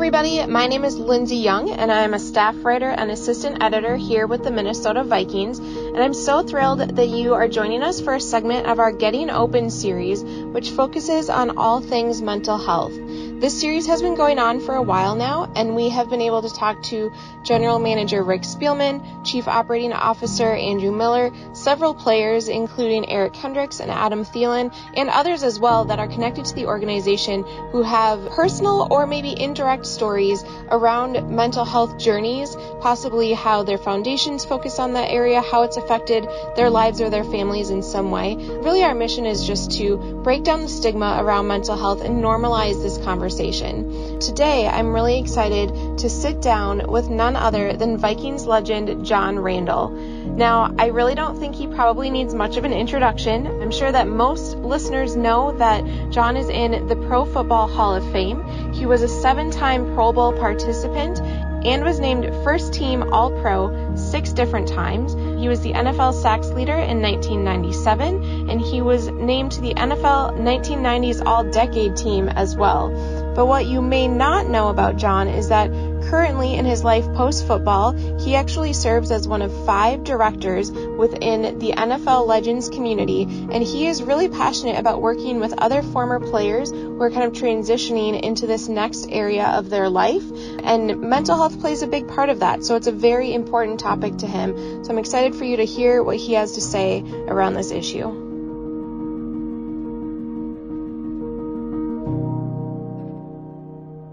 everybody. 0.00 0.46
My 0.46 0.66
name 0.66 0.86
is 0.86 0.96
Lindsey 0.96 1.36
Young, 1.36 1.72
and 1.72 1.92
I 1.92 2.04
am 2.04 2.14
a 2.14 2.18
staff 2.18 2.56
writer 2.64 2.88
and 2.88 3.10
assistant 3.10 3.62
editor 3.62 3.96
here 3.96 4.26
with 4.26 4.42
the 4.42 4.50
Minnesota 4.50 5.04
Vikings. 5.04 5.58
And 5.58 5.98
I'm 5.98 6.14
so 6.14 6.42
thrilled 6.42 6.96
that 6.96 7.08
you 7.10 7.34
are 7.34 7.46
joining 7.46 7.82
us 7.82 8.00
for 8.00 8.14
a 8.14 8.20
segment 8.20 8.66
of 8.66 8.78
our 8.78 8.92
Getting 8.92 9.28
Open 9.28 9.68
series, 9.68 10.24
which 10.24 10.70
focuses 10.70 11.28
on 11.28 11.58
all 11.58 11.82
things 11.82 12.22
mental 12.22 12.56
health. 12.56 12.94
This 13.40 13.58
series 13.58 13.86
has 13.86 14.02
been 14.02 14.16
going 14.16 14.38
on 14.38 14.60
for 14.60 14.74
a 14.74 14.82
while 14.82 15.14
now, 15.14 15.50
and 15.56 15.74
we 15.74 15.88
have 15.88 16.10
been 16.10 16.20
able 16.20 16.42
to 16.42 16.54
talk 16.54 16.82
to 16.90 17.10
General 17.42 17.78
Manager 17.78 18.22
Rick 18.22 18.42
Spielman, 18.42 19.24
Chief 19.24 19.48
Operating 19.48 19.94
Officer 19.94 20.52
Andrew 20.52 20.92
Miller, 20.92 21.30
several 21.54 21.94
players, 21.94 22.48
including 22.48 23.08
Eric 23.08 23.32
Kendricks 23.32 23.80
and 23.80 23.90
Adam 23.90 24.26
Thielen, 24.26 24.74
and 24.94 25.08
others 25.08 25.42
as 25.42 25.58
well 25.58 25.86
that 25.86 25.98
are 25.98 26.06
connected 26.06 26.44
to 26.44 26.54
the 26.54 26.66
organization 26.66 27.44
who 27.72 27.80
have 27.80 28.28
personal 28.32 28.86
or 28.90 29.06
maybe 29.06 29.34
indirect 29.40 29.86
stories 29.86 30.44
around 30.68 31.34
mental 31.34 31.64
health 31.64 31.96
journeys, 31.96 32.54
possibly 32.82 33.32
how 33.32 33.62
their 33.62 33.78
foundations 33.78 34.44
focus 34.44 34.78
on 34.78 34.92
that 34.92 35.10
area, 35.10 35.40
how 35.40 35.62
it's 35.62 35.78
affected 35.78 36.28
their 36.56 36.68
lives 36.68 37.00
or 37.00 37.08
their 37.08 37.24
families 37.24 37.70
in 37.70 37.82
some 37.82 38.10
way. 38.10 38.36
Really, 38.36 38.82
our 38.82 38.94
mission 38.94 39.24
is 39.24 39.46
just 39.46 39.72
to 39.78 39.96
break 40.22 40.44
down 40.44 40.60
the 40.60 40.68
stigma 40.68 41.16
around 41.22 41.46
mental 41.46 41.78
health 41.78 42.02
and 42.02 42.22
normalize 42.22 42.82
this 42.82 42.98
conversation 42.98 43.29
conversation. 43.30 44.18
Today, 44.18 44.66
I'm 44.66 44.92
really 44.92 45.20
excited 45.20 45.98
to 45.98 46.10
sit 46.10 46.42
down 46.42 46.90
with 46.90 47.08
none 47.08 47.36
other 47.36 47.74
than 47.74 47.96
Vikings 47.96 48.44
legend 48.44 49.06
John 49.06 49.38
Randle. 49.38 49.90
Now, 49.90 50.74
I 50.76 50.86
really 50.86 51.14
don't 51.14 51.38
think 51.38 51.54
he 51.54 51.68
probably 51.68 52.10
needs 52.10 52.34
much 52.34 52.56
of 52.56 52.64
an 52.64 52.72
introduction. 52.72 53.46
I'm 53.46 53.70
sure 53.70 53.92
that 53.92 54.08
most 54.08 54.56
listeners 54.56 55.14
know 55.14 55.52
that 55.58 55.84
John 56.10 56.36
is 56.36 56.48
in 56.48 56.88
the 56.88 56.96
Pro 56.96 57.24
Football 57.24 57.68
Hall 57.68 57.94
of 57.94 58.10
Fame. 58.10 58.72
He 58.72 58.84
was 58.84 59.02
a 59.02 59.08
seven 59.08 59.52
time 59.52 59.94
Pro 59.94 60.12
Bowl 60.12 60.32
participant 60.32 61.20
and 61.64 61.84
was 61.84 62.00
named 62.00 62.24
first 62.42 62.72
team 62.72 63.02
All 63.12 63.30
Pro 63.42 63.94
six 63.94 64.32
different 64.32 64.68
times. 64.68 65.12
He 65.40 65.48
was 65.48 65.60
the 65.60 65.72
NFL 65.72 66.14
sacks 66.14 66.48
leader 66.50 66.74
in 66.74 67.02
1997, 67.02 68.50
and 68.50 68.60
he 68.60 68.80
was 68.80 69.08
named 69.08 69.52
to 69.52 69.60
the 69.60 69.74
NFL 69.74 70.38
1990s 70.38 71.24
All 71.24 71.44
Decade 71.44 71.96
team 71.96 72.28
as 72.28 72.56
well. 72.56 72.88
But 73.34 73.46
what 73.46 73.66
you 73.66 73.80
may 73.80 74.08
not 74.08 74.48
know 74.48 74.68
about 74.68 74.96
John 74.96 75.28
is 75.28 75.48
that 75.48 75.70
currently 76.10 76.54
in 76.56 76.64
his 76.64 76.82
life 76.82 77.04
post 77.14 77.46
football, 77.46 77.92
he 77.92 78.34
actually 78.34 78.72
serves 78.72 79.12
as 79.12 79.28
one 79.28 79.42
of 79.42 79.64
five 79.64 80.02
directors 80.02 80.70
within 80.72 81.58
the 81.58 81.72
NFL 81.72 82.26
Legends 82.26 82.68
community, 82.68 83.22
and 83.22 83.62
he 83.62 83.86
is 83.86 84.02
really 84.02 84.28
passionate 84.28 84.78
about 84.78 85.00
working 85.00 85.38
with 85.38 85.54
other 85.58 85.82
former 85.82 86.18
players 86.18 86.70
who 86.70 87.00
are 87.00 87.10
kind 87.10 87.24
of 87.24 87.32
transitioning 87.32 88.20
into 88.20 88.46
this 88.46 88.68
next 88.68 89.06
area 89.08 89.46
of 89.46 89.70
their 89.70 89.88
life. 89.88 90.24
And 90.64 91.00
mental 91.00 91.36
health 91.36 91.60
plays 91.60 91.82
a 91.82 91.86
big 91.86 92.08
part 92.08 92.30
of 92.30 92.40
that, 92.40 92.64
so 92.64 92.76
it's 92.76 92.88
a 92.88 92.92
very 92.92 93.32
important 93.32 93.78
topic 93.80 94.18
to 94.18 94.26
him. 94.26 94.84
So 94.84 94.90
I'm 94.90 94.98
excited 94.98 95.36
for 95.36 95.44
you 95.44 95.58
to 95.58 95.64
hear 95.64 96.02
what 96.02 96.16
he 96.16 96.32
has 96.34 96.52
to 96.52 96.60
say 96.60 97.04
around 97.28 97.54
this 97.54 97.70
issue. 97.70 98.29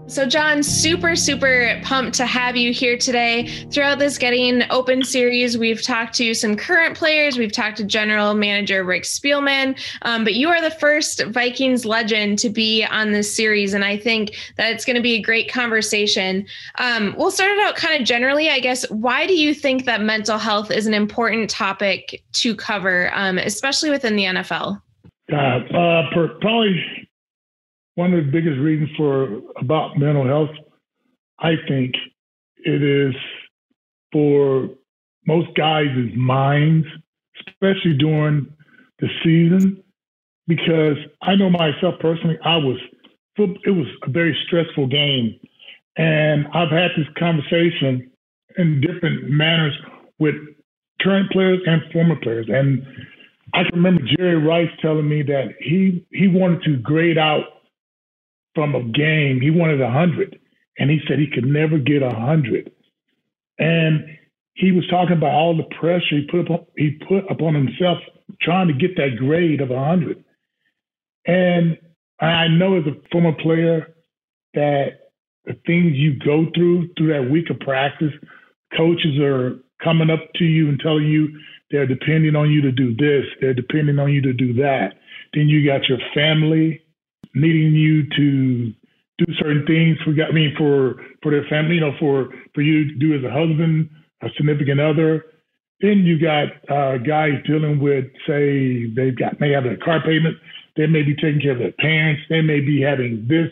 So, 0.08 0.24
John, 0.24 0.62
super, 0.62 1.14
super 1.14 1.78
pumped 1.84 2.16
to 2.16 2.24
have 2.24 2.56
you 2.56 2.72
here 2.72 2.96
today. 2.96 3.46
Throughout 3.70 3.98
this 3.98 4.16
Getting 4.16 4.62
Open 4.70 5.04
series, 5.04 5.58
we've 5.58 5.82
talked 5.82 6.14
to 6.14 6.32
some 6.32 6.56
current 6.56 6.96
players, 6.96 7.36
we've 7.36 7.52
talked 7.52 7.76
to 7.76 7.84
General 7.84 8.32
Manager 8.32 8.82
Rick 8.84 9.02
Spielman, 9.02 9.78
um, 10.02 10.24
but 10.24 10.32
you 10.32 10.48
are 10.48 10.62
the 10.62 10.70
first 10.70 11.22
Vikings 11.26 11.84
legend 11.84 12.38
to 12.38 12.48
be 12.48 12.86
on 12.86 13.12
this 13.12 13.36
series, 13.36 13.74
and 13.74 13.84
I 13.84 13.98
think 13.98 14.34
that 14.56 14.72
it's 14.72 14.86
going 14.86 14.96
to 14.96 15.02
be 15.02 15.16
a 15.16 15.20
great 15.20 15.52
conversation. 15.52 16.46
Um, 16.78 17.14
we'll 17.18 17.30
start 17.30 17.50
it 17.50 17.60
out 17.60 17.76
kind 17.76 18.00
of 18.00 18.08
generally, 18.08 18.48
I 18.48 18.60
guess. 18.60 18.88
Why 18.90 19.26
do 19.26 19.34
you 19.34 19.52
think 19.52 19.84
that 19.84 20.00
mental 20.00 20.38
health 20.38 20.70
is 20.70 20.86
an 20.86 20.94
important 20.94 21.50
topic 21.50 22.24
to 22.32 22.56
cover, 22.56 23.10
um, 23.12 23.36
especially 23.36 23.90
within 23.90 24.16
the 24.16 24.24
NFL? 24.24 24.80
Uh, 25.30 25.36
uh, 25.36 26.10
probably 26.40 26.97
one 27.98 28.14
of 28.14 28.24
the 28.24 28.30
biggest 28.30 28.60
reasons 28.60 28.88
for 28.96 29.40
about 29.56 29.98
mental 29.98 30.24
health, 30.24 30.54
I 31.40 31.54
think, 31.66 31.94
it 32.58 32.80
is 32.80 33.12
for 34.12 34.68
most 35.26 35.48
guys' 35.56 36.12
minds, 36.14 36.86
especially 37.40 37.94
during 37.98 38.46
the 39.00 39.08
season, 39.24 39.82
because 40.46 40.96
I 41.22 41.34
know 41.34 41.50
myself 41.50 41.96
personally, 41.98 42.38
I 42.44 42.58
was 42.58 42.78
it 43.36 43.70
was 43.70 43.88
a 44.04 44.10
very 44.10 44.36
stressful 44.46 44.86
game, 44.86 45.34
and 45.96 46.46
I've 46.54 46.70
had 46.70 46.92
this 46.96 47.06
conversation 47.18 48.12
in 48.58 48.80
different 48.80 49.28
manners 49.28 49.76
with 50.20 50.36
current 51.00 51.32
players 51.32 51.60
and 51.66 51.82
former 51.92 52.14
players, 52.14 52.46
and 52.48 52.80
I 53.54 53.64
can 53.64 53.74
remember 53.74 54.02
Jerry 54.16 54.36
Rice 54.36 54.70
telling 54.80 55.08
me 55.08 55.22
that 55.22 55.54
he 55.58 56.06
he 56.12 56.28
wanted 56.28 56.62
to 56.62 56.76
grade 56.76 57.18
out 57.18 57.57
from 58.58 58.74
a 58.74 58.82
game. 58.82 59.40
He 59.40 59.50
wanted 59.50 59.80
a 59.80 59.88
hundred, 59.88 60.36
and 60.80 60.90
he 60.90 60.98
said 61.06 61.20
he 61.20 61.30
could 61.32 61.46
never 61.46 61.78
get 61.78 62.02
a 62.02 62.10
hundred. 62.10 62.72
And 63.56 64.04
he 64.54 64.72
was 64.72 64.84
talking 64.90 65.16
about 65.16 65.30
all 65.30 65.56
the 65.56 65.72
pressure 65.78 66.16
he 66.16 66.26
put 66.28 66.50
up, 66.50 66.66
he 66.76 66.98
put 67.08 67.30
upon 67.30 67.54
himself 67.54 67.98
trying 68.42 68.66
to 68.66 68.74
get 68.74 68.96
that 68.96 69.16
grade 69.16 69.60
of 69.60 69.70
a 69.70 69.78
hundred. 69.78 70.24
And 71.24 71.78
I 72.20 72.48
know 72.48 72.78
as 72.78 72.84
a 72.86 72.96
former 73.12 73.32
player 73.32 73.94
that 74.54 74.88
the 75.44 75.54
things 75.64 75.92
you 75.94 76.18
go 76.18 76.46
through 76.52 76.88
through 76.98 77.12
that 77.12 77.30
week 77.30 77.50
of 77.50 77.60
practice, 77.60 78.12
coaches 78.76 79.20
are 79.20 79.60
coming 79.84 80.10
up 80.10 80.32
to 80.34 80.44
you 80.44 80.68
and 80.68 80.80
telling 80.80 81.06
you 81.06 81.28
they're 81.70 81.86
depending 81.86 82.34
on 82.34 82.50
you 82.50 82.60
to 82.62 82.72
do 82.72 82.96
this, 82.96 83.24
they're 83.40 83.54
depending 83.54 84.00
on 84.00 84.12
you 84.12 84.20
to 84.22 84.32
do 84.32 84.52
that. 84.54 84.94
Then 85.32 85.46
you 85.46 85.64
got 85.64 85.88
your 85.88 85.98
family 86.12 86.82
needing 87.38 87.74
you 87.74 88.08
to 88.16 88.72
do 89.18 89.34
certain 89.38 89.66
things 89.66 89.98
for 90.04 90.10
I 90.22 90.32
mean 90.32 90.54
for 90.56 91.02
for 91.22 91.32
their 91.32 91.44
family, 91.50 91.76
you 91.76 91.80
know, 91.80 91.92
for 91.98 92.28
for 92.54 92.62
you 92.62 92.88
to 92.88 92.94
do 92.94 93.14
as 93.14 93.24
a 93.24 93.30
husband, 93.30 93.90
a 94.22 94.28
significant 94.36 94.80
other. 94.80 95.24
Then 95.80 95.98
you 95.98 96.18
got 96.18 96.48
uh, 96.68 96.98
guys 96.98 97.34
dealing 97.46 97.78
with, 97.78 98.06
say, 98.26 98.86
they've 98.96 99.16
got 99.16 99.38
may 99.40 99.52
have 99.52 99.64
a 99.64 99.76
car 99.76 100.00
payment, 100.02 100.36
they 100.76 100.86
may 100.86 101.02
be 101.02 101.14
taking 101.14 101.40
care 101.40 101.52
of 101.52 101.58
their 101.58 101.72
parents, 101.72 102.22
they 102.28 102.40
may 102.40 102.60
be 102.60 102.80
having 102.80 103.26
this 103.28 103.50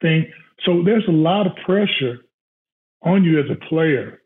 thing. 0.00 0.26
So 0.64 0.82
there's 0.84 1.06
a 1.06 1.12
lot 1.12 1.46
of 1.46 1.52
pressure 1.64 2.18
on 3.02 3.22
you 3.22 3.38
as 3.38 3.46
a 3.50 3.64
player, 3.68 4.20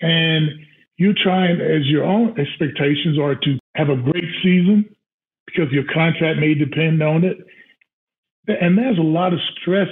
and 0.00 0.48
you're 0.96 1.14
trying 1.20 1.60
as 1.60 1.86
your 1.86 2.04
own 2.04 2.38
expectations 2.38 3.18
are 3.18 3.34
to 3.34 3.58
have 3.74 3.88
a 3.88 3.96
great 3.96 4.30
season 4.42 4.88
because 5.46 5.70
your 5.72 5.84
contract 5.92 6.38
may 6.38 6.54
depend 6.54 7.02
on 7.02 7.24
it 7.24 7.38
and 8.48 8.78
there's 8.78 8.98
a 8.98 9.02
lot 9.02 9.32
of 9.32 9.40
stress 9.60 9.88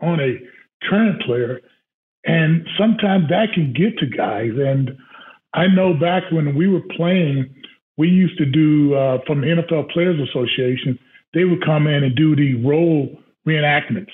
on 0.00 0.20
a 0.20 0.38
current 0.88 1.22
player. 1.22 1.60
And 2.24 2.66
sometimes 2.78 3.28
that 3.28 3.52
can 3.54 3.72
get 3.72 3.98
to 3.98 4.06
guys. 4.06 4.52
And 4.56 4.96
I 5.54 5.66
know 5.66 5.94
back 5.94 6.24
when 6.30 6.54
we 6.54 6.68
were 6.68 6.82
playing, 6.96 7.54
we 7.96 8.08
used 8.08 8.38
to 8.38 8.46
do 8.46 8.94
uh, 8.94 9.18
from 9.26 9.40
the 9.40 9.48
NFL 9.48 9.90
Players 9.90 10.18
Association, 10.28 10.98
they 11.34 11.44
would 11.44 11.64
come 11.64 11.86
in 11.86 12.04
and 12.04 12.16
do 12.16 12.36
the 12.36 12.54
role 12.64 13.18
reenactments 13.46 14.10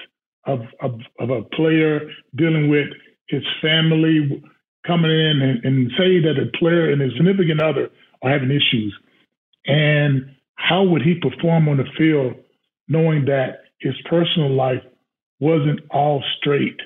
of, 0.46 0.60
of, 0.80 1.00
of 1.20 1.30
a 1.30 1.42
player 1.54 2.00
dealing 2.36 2.70
with 2.70 2.88
his 3.28 3.42
family 3.60 4.42
coming 4.86 5.10
in 5.10 5.42
and, 5.42 5.64
and 5.64 5.90
say 5.98 6.18
that 6.20 6.40
a 6.40 6.56
player 6.58 6.90
and 6.90 7.00
his 7.00 7.12
significant 7.16 7.60
other 7.60 7.90
are 8.22 8.30
having 8.30 8.50
issues. 8.50 8.94
And 9.66 10.34
how 10.54 10.82
would 10.82 11.02
he 11.02 11.14
perform 11.14 11.68
on 11.68 11.76
the 11.76 11.84
field 11.96 12.34
knowing 12.88 13.26
that 13.26 13.67
his 13.80 13.94
personal 14.08 14.50
life 14.50 14.82
wasn't 15.40 15.80
all 15.90 16.22
straight. 16.38 16.78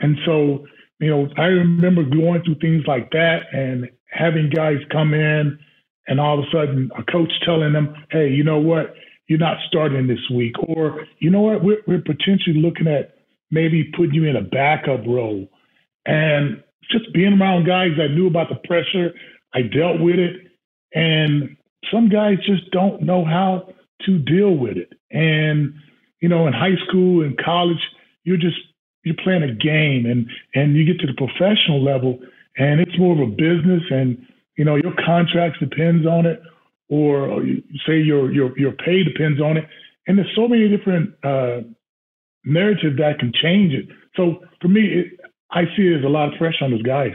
And 0.00 0.16
so, 0.26 0.66
you 1.00 1.10
know, 1.10 1.28
I 1.36 1.46
remember 1.46 2.02
going 2.04 2.42
through 2.44 2.56
things 2.60 2.84
like 2.86 3.10
that 3.10 3.42
and 3.52 3.88
having 4.10 4.50
guys 4.50 4.78
come 4.92 5.14
in 5.14 5.58
and 6.06 6.20
all 6.20 6.38
of 6.38 6.44
a 6.44 6.50
sudden 6.52 6.90
a 6.98 7.02
coach 7.10 7.32
telling 7.44 7.72
them, 7.72 7.94
hey, 8.10 8.28
you 8.28 8.44
know 8.44 8.58
what? 8.58 8.94
You're 9.26 9.38
not 9.38 9.56
starting 9.66 10.06
this 10.06 10.30
week. 10.34 10.54
Or, 10.68 11.06
you 11.18 11.30
know 11.30 11.40
what? 11.40 11.64
We're, 11.64 11.82
we're 11.86 12.02
potentially 12.02 12.60
looking 12.60 12.86
at 12.86 13.14
maybe 13.50 13.90
putting 13.96 14.14
you 14.14 14.24
in 14.24 14.36
a 14.36 14.42
backup 14.42 15.06
role. 15.06 15.48
And 16.04 16.62
just 16.90 17.12
being 17.14 17.40
around 17.40 17.66
guys 17.66 17.92
that 17.96 18.10
knew 18.10 18.26
about 18.26 18.48
the 18.50 18.68
pressure, 18.68 19.14
I 19.54 19.62
dealt 19.62 20.00
with 20.00 20.16
it. 20.16 20.36
And 20.94 21.56
some 21.90 22.08
guys 22.08 22.36
just 22.46 22.70
don't 22.70 23.02
know 23.02 23.24
how 23.24 23.72
to 24.04 24.18
deal 24.18 24.50
with 24.50 24.76
it. 24.76 24.92
And 25.10 25.74
you 26.20 26.28
know, 26.28 26.46
in 26.46 26.52
high 26.52 26.76
school 26.88 27.22
and 27.22 27.36
college, 27.38 27.80
you're 28.24 28.36
just 28.36 28.56
you're 29.04 29.16
playing 29.22 29.42
a 29.42 29.54
game, 29.54 30.06
and 30.06 30.28
and 30.54 30.76
you 30.76 30.84
get 30.84 31.00
to 31.00 31.06
the 31.06 31.14
professional 31.14 31.82
level, 31.82 32.18
and 32.56 32.80
it's 32.80 32.98
more 32.98 33.12
of 33.12 33.20
a 33.20 33.30
business, 33.30 33.82
and 33.90 34.26
you 34.56 34.64
know, 34.64 34.76
your 34.76 34.94
contracts 35.04 35.58
depends 35.58 36.06
on 36.06 36.26
it, 36.26 36.40
or, 36.88 37.42
say 37.86 37.98
your 37.98 38.32
your 38.32 38.58
your 38.58 38.72
pay 38.72 39.02
depends 39.02 39.40
on 39.40 39.56
it, 39.56 39.66
and 40.06 40.18
there's 40.18 40.32
so 40.34 40.48
many 40.48 40.68
different 40.68 41.14
uh, 41.24 41.60
narratives 42.44 42.96
that 42.98 43.18
can 43.18 43.32
change 43.42 43.72
it. 43.72 43.88
So 44.16 44.40
for 44.60 44.68
me, 44.68 44.80
it, 44.82 45.20
I 45.50 45.64
see 45.76 45.92
as 45.92 46.04
a 46.04 46.08
lot 46.08 46.32
of 46.32 46.38
pressure 46.38 46.64
on 46.64 46.70
those 46.70 46.82
guys. 46.82 47.12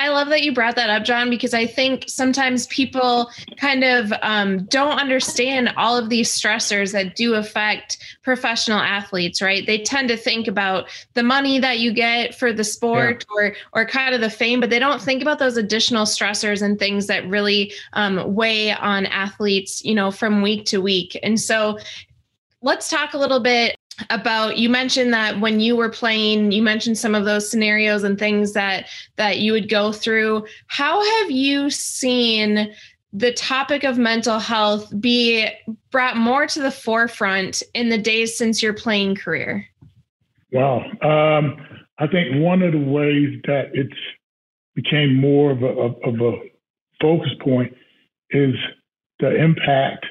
I 0.00 0.08
love 0.08 0.30
that 0.30 0.42
you 0.42 0.54
brought 0.54 0.76
that 0.76 0.88
up, 0.88 1.04
John, 1.04 1.28
because 1.28 1.52
I 1.52 1.66
think 1.66 2.04
sometimes 2.08 2.66
people 2.68 3.28
kind 3.58 3.84
of 3.84 4.14
um, 4.22 4.64
don't 4.64 4.98
understand 4.98 5.74
all 5.76 5.94
of 5.94 6.08
these 6.08 6.30
stressors 6.30 6.92
that 6.92 7.16
do 7.16 7.34
affect 7.34 7.98
professional 8.22 8.78
athletes, 8.78 9.42
right? 9.42 9.66
They 9.66 9.76
tend 9.76 10.08
to 10.08 10.16
think 10.16 10.48
about 10.48 10.88
the 11.12 11.22
money 11.22 11.58
that 11.58 11.80
you 11.80 11.92
get 11.92 12.34
for 12.34 12.50
the 12.50 12.64
sport 12.64 13.26
yeah. 13.28 13.48
or 13.48 13.56
or 13.74 13.86
kind 13.86 14.14
of 14.14 14.22
the 14.22 14.30
fame, 14.30 14.58
but 14.58 14.70
they 14.70 14.78
don't 14.78 15.02
think 15.02 15.20
about 15.20 15.38
those 15.38 15.58
additional 15.58 16.06
stressors 16.06 16.62
and 16.62 16.78
things 16.78 17.06
that 17.08 17.28
really 17.28 17.70
um, 17.92 18.34
weigh 18.34 18.72
on 18.72 19.04
athletes, 19.04 19.84
you 19.84 19.94
know, 19.94 20.10
from 20.10 20.40
week 20.40 20.64
to 20.64 20.80
week. 20.80 21.20
And 21.22 21.38
so 21.38 21.78
let's 22.62 22.88
talk 22.88 23.12
a 23.12 23.18
little 23.18 23.40
bit 23.40 23.76
about 24.08 24.58
you 24.58 24.68
mentioned 24.68 25.12
that 25.12 25.40
when 25.40 25.60
you 25.60 25.76
were 25.76 25.88
playing 25.88 26.52
you 26.52 26.62
mentioned 26.62 26.96
some 26.96 27.14
of 27.14 27.24
those 27.24 27.50
scenarios 27.50 28.02
and 28.02 28.18
things 28.18 28.52
that 28.52 28.86
that 29.16 29.38
you 29.38 29.52
would 29.52 29.68
go 29.68 29.92
through. 29.92 30.44
How 30.68 31.02
have 31.18 31.30
you 31.30 31.70
seen 31.70 32.72
the 33.12 33.32
topic 33.32 33.84
of 33.84 33.98
mental 33.98 34.38
health 34.38 34.92
be 35.00 35.48
brought 35.90 36.16
more 36.16 36.46
to 36.46 36.62
the 36.62 36.70
forefront 36.70 37.62
in 37.74 37.88
the 37.88 37.98
days 37.98 38.38
since 38.38 38.62
your 38.62 38.72
playing 38.72 39.16
career? 39.16 39.66
Wow. 40.52 40.82
Um, 41.02 41.56
i 41.98 42.06
think 42.06 42.42
one 42.42 42.62
of 42.62 42.72
the 42.72 42.78
ways 42.78 43.40
that 43.44 43.70
it's 43.74 43.92
became 44.74 45.14
more 45.14 45.50
of 45.50 45.62
a, 45.62 45.66
of 45.66 46.20
a 46.20 46.32
focus 47.00 47.30
point 47.40 47.74
is 48.30 48.54
the 49.18 49.34
impact 49.34 50.06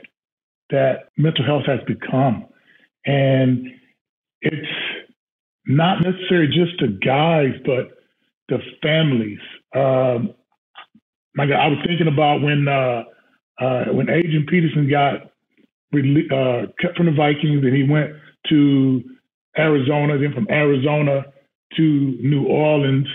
that 0.70 1.10
mental 1.18 1.46
health 1.46 1.66
has 1.66 1.80
become 1.88 2.46
and 3.06 3.68
it's 4.42 4.68
not 5.66 6.02
necessarily 6.02 6.48
just 6.48 6.80
the 6.80 6.88
guys, 6.88 7.54
but 7.66 7.98
the 8.50 8.60
families. 8.82 9.40
Um, 9.76 10.34
my 11.36 11.46
God, 11.46 11.60
I 11.60 11.68
was 11.68 11.80
thinking 11.86 12.08
about 12.08 12.42
when 12.42 12.68
uh, 12.68 13.04
uh, 13.62 13.94
when 13.94 14.10
Adrian 14.10 14.46
Peterson 14.50 14.90
got 14.90 15.32
uh, 15.94 16.68
cut 16.82 16.96
from 16.96 17.06
the 17.06 17.12
Vikings 17.16 17.64
and 17.64 17.76
he 17.76 17.84
went 17.84 18.12
to 18.50 19.04
Arizona, 19.58 20.18
then 20.18 20.34
from 20.34 20.48
Arizona 20.50 21.26
to 21.78 21.84
New 21.84 22.46
Orleans. 22.46 23.08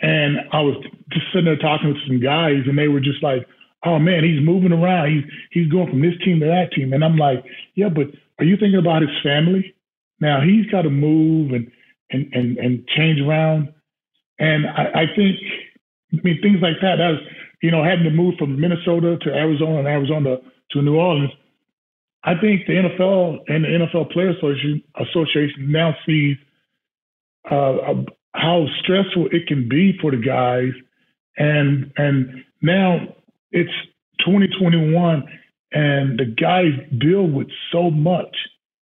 And 0.00 0.38
I 0.52 0.60
was 0.60 0.76
just 1.10 1.26
sitting 1.32 1.46
there 1.46 1.56
talking 1.56 1.88
with 1.88 2.06
some 2.06 2.20
guys, 2.20 2.62
and 2.66 2.78
they 2.78 2.86
were 2.86 3.00
just 3.00 3.22
like, 3.22 3.46
"Oh 3.84 3.98
man, 3.98 4.22
he's 4.22 4.44
moving 4.44 4.72
around. 4.72 5.10
He's 5.10 5.24
he's 5.50 5.72
going 5.72 5.88
from 5.90 6.02
this 6.02 6.14
team 6.24 6.38
to 6.40 6.46
that 6.46 6.72
team." 6.72 6.92
And 6.92 7.04
I'm 7.04 7.16
like, 7.16 7.44
"Yeah, 7.74 7.88
but 7.88 8.06
are 8.38 8.44
you 8.44 8.56
thinking 8.56 8.78
about 8.78 9.02
his 9.02 9.10
family? 9.22 9.74
Now 10.20 10.40
he's 10.40 10.66
got 10.66 10.82
to 10.82 10.90
move 10.90 11.52
and 11.52 11.70
and 12.10 12.32
and, 12.32 12.58
and 12.58 12.86
change 12.88 13.20
around. 13.20 13.72
And 14.38 14.66
I, 14.66 15.02
I 15.02 15.04
think, 15.16 15.36
I 16.12 16.20
mean, 16.22 16.40
things 16.40 16.58
like 16.62 16.80
that. 16.80 16.96
That's 16.96 17.22
you 17.62 17.70
know, 17.70 17.82
having 17.82 18.04
to 18.04 18.10
move 18.10 18.34
from 18.38 18.60
Minnesota 18.60 19.18
to 19.22 19.30
Arizona 19.30 19.78
and 19.78 19.88
Arizona 19.88 20.36
to 20.70 20.82
New 20.82 20.96
Orleans. 20.96 21.32
I 22.24 22.34
think 22.40 22.66
the 22.66 22.74
NFL 22.74 23.38
and 23.48 23.64
the 23.64 23.68
NFL 23.68 24.10
Association, 24.10 24.82
Association 24.96 25.72
now 25.72 25.94
sees 26.06 26.36
uh, 27.50 27.94
how 28.34 28.66
stressful 28.82 29.28
it 29.32 29.46
can 29.46 29.68
be 29.68 29.96
for 30.00 30.10
the 30.10 30.18
guys, 30.18 30.72
and 31.36 31.92
and 31.96 32.44
now 32.60 33.14
it's 33.50 33.72
2021, 34.24 35.24
and 35.72 36.18
the 36.18 36.24
guys 36.24 36.72
deal 36.98 37.26
with 37.26 37.48
so 37.72 37.90
much, 37.90 38.36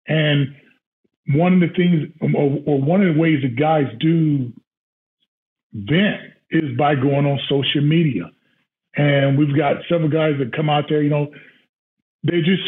and 0.07 0.55
one 1.29 1.55
of 1.55 1.61
the 1.61 1.75
things, 1.75 2.09
or, 2.21 2.63
or 2.67 2.81
one 2.81 3.03
of 3.03 3.15
the 3.15 3.21
ways 3.21 3.43
that 3.43 3.57
guys 3.57 3.87
do 4.01 4.53
vent 5.73 6.21
is 6.51 6.77
by 6.77 6.95
going 6.95 7.27
on 7.27 7.39
social 7.49 7.83
media. 7.83 8.31
And 8.95 9.39
we've 9.39 9.57
got 9.57 9.77
several 9.89 10.11
guys 10.11 10.35
that 10.39 10.55
come 10.55 10.69
out 10.69 10.85
there, 10.89 11.03
you 11.03 11.11
know, 11.11 11.29
they 12.25 12.41
just, 12.41 12.63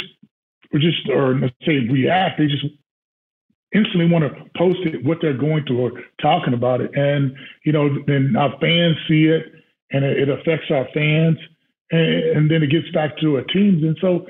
or 0.73 0.81
just, 0.81 1.09
or 1.09 1.35
let's 1.35 1.55
say 1.67 1.81
react, 1.91 2.39
they 2.39 2.47
just 2.47 2.65
instantly 3.75 4.09
want 4.09 4.25
to 4.25 4.45
post 4.56 4.79
it, 4.85 5.05
what 5.05 5.19
they're 5.21 5.37
going 5.37 5.65
through 5.67 5.81
or 5.81 5.93
talking 6.23 6.55
about 6.55 6.81
it. 6.81 6.91
And, 6.95 7.35
you 7.65 7.73
know, 7.73 7.89
then 8.06 8.37
our 8.37 8.59
fans 8.61 8.97
see 9.09 9.25
it 9.25 9.53
and 9.91 10.05
it 10.05 10.29
affects 10.29 10.71
our 10.71 10.89
fans. 10.95 11.37
And, 11.90 12.36
and 12.36 12.50
then 12.50 12.62
it 12.62 12.70
gets 12.70 12.90
back 12.92 13.19
to 13.19 13.36
our 13.36 13.44
teams. 13.44 13.82
And 13.82 13.96
so 14.00 14.26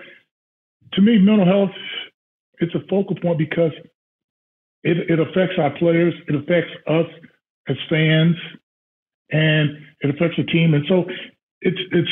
to 0.95 1.01
me, 1.01 1.19
mental 1.19 1.47
health, 1.47 1.75
it's 2.59 2.75
a 2.75 2.81
focal 2.89 3.17
point 3.17 3.39
because 3.39 3.73
it, 4.83 5.11
it 5.11 5.19
affects 5.19 5.55
our 5.59 5.77
players, 5.79 6.15
it 6.29 6.35
affects 6.35 6.71
us 6.87 7.07
as 7.69 7.77
fans, 7.89 8.37
and 9.31 9.71
it 10.01 10.11
affects 10.11 10.37
the 10.37 10.45
team. 10.45 10.75
And 10.75 10.85
so 10.89 11.05
it's 11.61 11.81
it's 11.93 12.11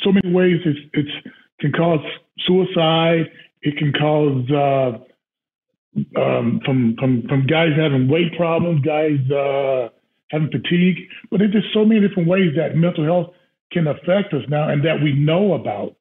so 0.00 0.12
many 0.12 0.32
ways. 0.32 0.60
It's 0.64 0.78
it's 0.92 1.34
can 1.60 1.72
cause 1.72 2.04
suicide. 2.46 3.26
It 3.62 3.76
can 3.76 3.92
cause 3.92 4.50
uh, 4.50 6.20
um, 6.20 6.60
from 6.64 6.94
from 6.98 7.22
from 7.28 7.46
guys 7.46 7.70
having 7.76 8.08
weight 8.08 8.36
problems, 8.36 8.82
guys 8.82 9.18
uh, 9.30 9.88
having 10.30 10.50
fatigue. 10.50 10.96
But 11.30 11.38
there's 11.38 11.52
just 11.52 11.74
so 11.74 11.84
many 11.84 12.06
different 12.06 12.28
ways 12.28 12.52
that 12.56 12.76
mental 12.76 13.04
health 13.04 13.34
can 13.72 13.86
affect 13.86 14.32
us 14.34 14.42
now, 14.48 14.68
and 14.68 14.84
that 14.84 15.02
we 15.02 15.12
know 15.12 15.54
about. 15.54 15.94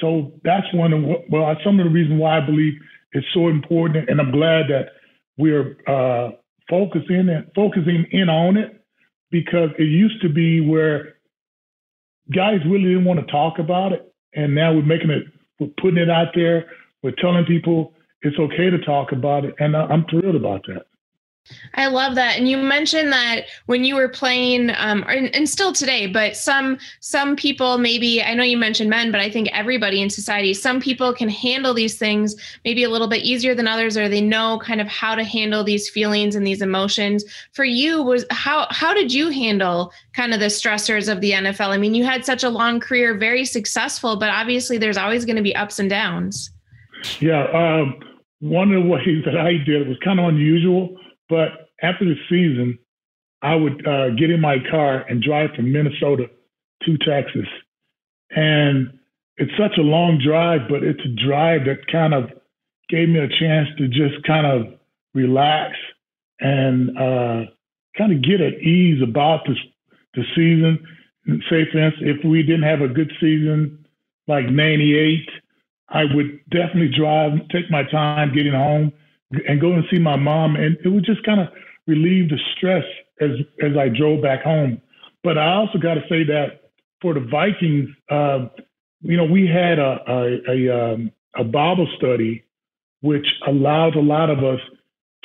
So 0.00 0.32
that's 0.42 0.66
one 0.74 0.92
of 0.92 1.02
well, 1.30 1.54
some 1.64 1.78
of 1.78 1.84
the 1.84 1.90
reasons 1.90 2.20
why 2.20 2.38
I 2.38 2.46
believe 2.46 2.74
it's 3.12 3.26
so 3.32 3.48
important, 3.48 4.10
and 4.10 4.20
I'm 4.20 4.32
glad 4.32 4.66
that 4.68 4.88
we're 5.36 5.76
uh, 5.86 6.32
focusing 6.68 7.28
and 7.28 7.46
focusing 7.54 8.06
in 8.10 8.28
on 8.28 8.56
it 8.56 8.84
because 9.30 9.70
it 9.78 9.84
used 9.84 10.20
to 10.22 10.28
be 10.28 10.60
where 10.60 11.14
guys 12.34 12.60
really 12.66 12.84
didn't 12.84 13.04
want 13.04 13.20
to 13.20 13.32
talk 13.32 13.58
about 13.58 13.92
it, 13.92 14.12
and 14.34 14.54
now 14.54 14.72
we're 14.72 14.82
making 14.82 15.10
it, 15.10 15.24
we're 15.60 15.68
putting 15.80 15.98
it 15.98 16.10
out 16.10 16.28
there, 16.34 16.66
we're 17.02 17.14
telling 17.18 17.44
people 17.44 17.94
it's 18.22 18.38
okay 18.38 18.70
to 18.70 18.78
talk 18.78 19.12
about 19.12 19.44
it, 19.44 19.54
and 19.58 19.76
I'm 19.76 20.04
thrilled 20.06 20.36
about 20.36 20.62
that. 20.68 20.86
I 21.74 21.88
love 21.88 22.14
that. 22.14 22.38
And 22.38 22.48
you 22.48 22.56
mentioned 22.56 23.12
that 23.12 23.44
when 23.66 23.84
you 23.84 23.96
were 23.96 24.08
playing, 24.08 24.70
um, 24.76 25.04
and, 25.08 25.34
and, 25.34 25.48
still 25.48 25.72
today, 25.72 26.06
but 26.06 26.36
some 26.36 26.78
some 27.00 27.36
people 27.36 27.76
maybe 27.76 28.22
I 28.22 28.32
know 28.34 28.42
you 28.42 28.56
mentioned 28.56 28.88
men, 28.88 29.12
but 29.12 29.20
I 29.20 29.30
think 29.30 29.48
everybody 29.52 30.00
in 30.00 30.08
society, 30.08 30.54
some 30.54 30.80
people 30.80 31.12
can 31.12 31.28
handle 31.28 31.74
these 31.74 31.98
things 31.98 32.34
maybe 32.64 32.82
a 32.84 32.88
little 32.88 33.08
bit 33.08 33.24
easier 33.24 33.54
than 33.54 33.68
others, 33.68 33.96
or 33.96 34.08
they 34.08 34.22
know 34.22 34.58
kind 34.64 34.80
of 34.80 34.88
how 34.88 35.14
to 35.14 35.22
handle 35.22 35.62
these 35.62 35.88
feelings 35.90 36.34
and 36.34 36.46
these 36.46 36.62
emotions. 36.62 37.24
For 37.52 37.64
you, 37.64 38.02
was 38.02 38.24
how 38.30 38.66
how 38.70 38.94
did 38.94 39.12
you 39.12 39.28
handle 39.28 39.92
kind 40.14 40.32
of 40.32 40.40
the 40.40 40.46
stressors 40.46 41.12
of 41.12 41.20
the 41.20 41.32
NFL? 41.32 41.68
I 41.68 41.76
mean, 41.76 41.94
you 41.94 42.04
had 42.04 42.24
such 42.24 42.42
a 42.42 42.48
long 42.48 42.80
career, 42.80 43.14
very 43.18 43.44
successful, 43.44 44.16
but 44.16 44.30
obviously 44.30 44.78
there's 44.78 44.96
always 44.96 45.26
going 45.26 45.36
to 45.36 45.42
be 45.42 45.54
ups 45.54 45.78
and 45.78 45.90
downs. 45.90 46.50
Yeah. 47.20 47.44
Um, 47.52 48.00
one 48.40 48.72
of 48.72 48.82
the 48.82 48.88
ways 48.88 49.22
that 49.26 49.36
I 49.36 49.58
did 49.64 49.88
was 49.88 49.98
kind 50.02 50.18
of 50.18 50.26
unusual 50.26 50.96
but 51.28 51.70
after 51.82 52.04
the 52.04 52.16
season, 52.28 52.78
I 53.42 53.54
would 53.54 53.86
uh, 53.86 54.10
get 54.10 54.30
in 54.30 54.40
my 54.40 54.56
car 54.70 55.04
and 55.08 55.22
drive 55.22 55.50
from 55.54 55.72
Minnesota 55.72 56.30
to 56.84 56.98
Texas. 56.98 57.48
And 58.30 58.98
it's 59.36 59.52
such 59.58 59.76
a 59.78 59.82
long 59.82 60.20
drive, 60.24 60.62
but 60.68 60.82
it's 60.82 61.00
a 61.04 61.26
drive 61.26 61.66
that 61.66 61.86
kind 61.90 62.14
of 62.14 62.30
gave 62.88 63.08
me 63.08 63.18
a 63.18 63.28
chance 63.28 63.68
to 63.78 63.88
just 63.88 64.24
kind 64.26 64.46
of 64.46 64.78
relax 65.12 65.76
and 66.40 66.90
uh, 66.96 67.50
kind 67.96 68.12
of 68.12 68.22
get 68.22 68.40
at 68.40 68.54
ease 68.54 69.02
about 69.02 69.40
this, 69.46 69.58
the 70.14 70.22
season. 70.34 70.78
And 71.26 71.42
say, 71.50 71.64
for 71.70 71.78
instance, 71.78 71.96
if 72.00 72.24
we 72.24 72.42
didn't 72.42 72.64
have 72.64 72.80
a 72.80 72.88
good 72.88 73.12
season 73.20 73.86
like 74.26 74.46
98, 74.46 75.28
I 75.88 76.04
would 76.14 76.40
definitely 76.50 76.92
drive, 76.96 77.32
take 77.50 77.70
my 77.70 77.82
time 77.84 78.34
getting 78.34 78.52
home 78.52 78.92
and 79.46 79.60
go 79.60 79.72
and 79.72 79.84
see 79.90 79.98
my 79.98 80.16
mom, 80.16 80.56
and 80.56 80.76
it 80.84 80.88
would 80.88 81.04
just 81.04 81.24
kind 81.24 81.40
of 81.40 81.48
relieve 81.86 82.28
the 82.30 82.38
stress 82.56 82.84
as 83.20 83.30
as 83.62 83.76
I 83.76 83.88
drove 83.88 84.22
back 84.22 84.42
home. 84.42 84.80
But 85.22 85.38
I 85.38 85.54
also 85.54 85.78
got 85.78 85.94
to 85.94 86.02
say 86.08 86.24
that 86.24 86.70
for 87.00 87.14
the 87.14 87.20
Vikings, 87.20 87.88
uh, 88.10 88.46
you 89.00 89.16
know, 89.16 89.24
we 89.24 89.46
had 89.46 89.78
a 89.78 90.00
a, 90.06 90.40
a, 90.50 90.92
um, 90.92 91.12
a 91.36 91.44
Bible 91.44 91.88
study 91.96 92.44
which 93.00 93.26
allowed 93.46 93.96
a 93.96 94.00
lot 94.00 94.30
of 94.30 94.38
us 94.38 94.60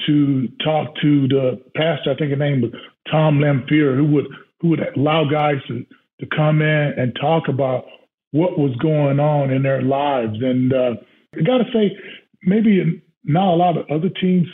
to 0.06 0.48
talk 0.64 0.94
to 1.02 1.28
the 1.28 1.62
pastor. 1.76 2.12
I 2.12 2.16
think 2.16 2.32
his 2.32 2.40
name 2.40 2.62
was 2.62 2.72
Tom 3.10 3.40
Lamphere, 3.40 3.96
who 3.96 4.06
would 4.06 4.28
who 4.60 4.70
would 4.70 4.82
allow 4.96 5.24
guys 5.30 5.58
to 5.68 5.86
to 6.20 6.26
come 6.36 6.62
in 6.62 6.94
and 6.98 7.16
talk 7.20 7.48
about 7.48 7.86
what 8.32 8.60
was 8.60 8.76
going 8.82 9.20
on 9.20 9.50
in 9.52 9.64
their 9.64 9.82
lives. 9.82 10.38
And 10.42 10.74
uh, 10.74 10.96
I 11.36 11.42
got 11.42 11.60
to 11.60 11.72
say, 11.74 11.98
maybe 12.44 13.02
not 13.24 13.54
a 13.54 13.56
lot 13.56 13.78
of 13.78 13.86
other 13.90 14.10
teams 14.10 14.48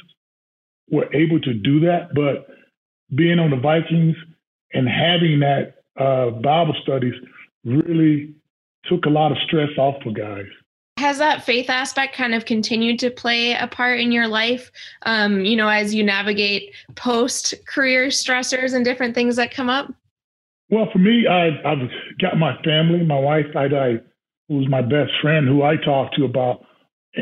were 0.89 1.13
able 1.13 1.39
to 1.41 1.53
do 1.53 1.79
that, 1.81 2.13
but 2.13 2.48
being 3.15 3.39
on 3.39 3.51
the 3.51 3.57
Vikings 3.57 4.15
and 4.74 4.88
having 4.88 5.39
that 5.39 5.75
uh, 6.00 6.31
Bible 6.31 6.75
studies 6.84 7.13
really 7.63 8.34
took 8.86 9.05
a 9.05 9.10
lot 9.10 9.31
of 9.31 9.38
stress 9.45 9.69
off 9.77 9.95
for 10.03 10.12
guys. 10.12 10.45
Has 10.98 11.17
that 11.17 11.43
faith 11.43 11.69
aspect 11.69 12.15
kind 12.15 12.34
of 12.34 12.45
continued 12.45 13.00
to 13.00 13.12
play 13.12 13.53
a 13.53 13.67
part 13.67 14.00
in 14.00 14.12
your 14.12 14.27
life, 14.27 14.72
um, 15.05 15.43
you 15.43 15.55
know, 15.55 15.67
as 15.67 15.93
you 15.93 16.03
navigate 16.03 16.74
post 16.95 17.53
career 17.67 18.07
stressors 18.07 18.74
and 18.74 18.86
different 18.86 19.13
things 19.13 19.36
that 19.36 19.51
come 19.51 19.69
up? 19.69 19.93
Well, 20.69 20.88
for 20.91 21.00
me, 21.00 21.27
I, 21.27 21.48
I've 21.69 21.89
got 22.19 22.38
my 22.38 22.55
family, 22.63 23.03
my 23.05 23.19
wife, 23.19 23.45
I, 23.55 23.65
I, 23.65 23.95
who's 24.48 24.69
my 24.69 24.81
best 24.81 25.12
friend, 25.22 25.48
who 25.48 25.63
I 25.63 25.75
talk 25.75 26.13
to 26.13 26.24
about 26.24 26.65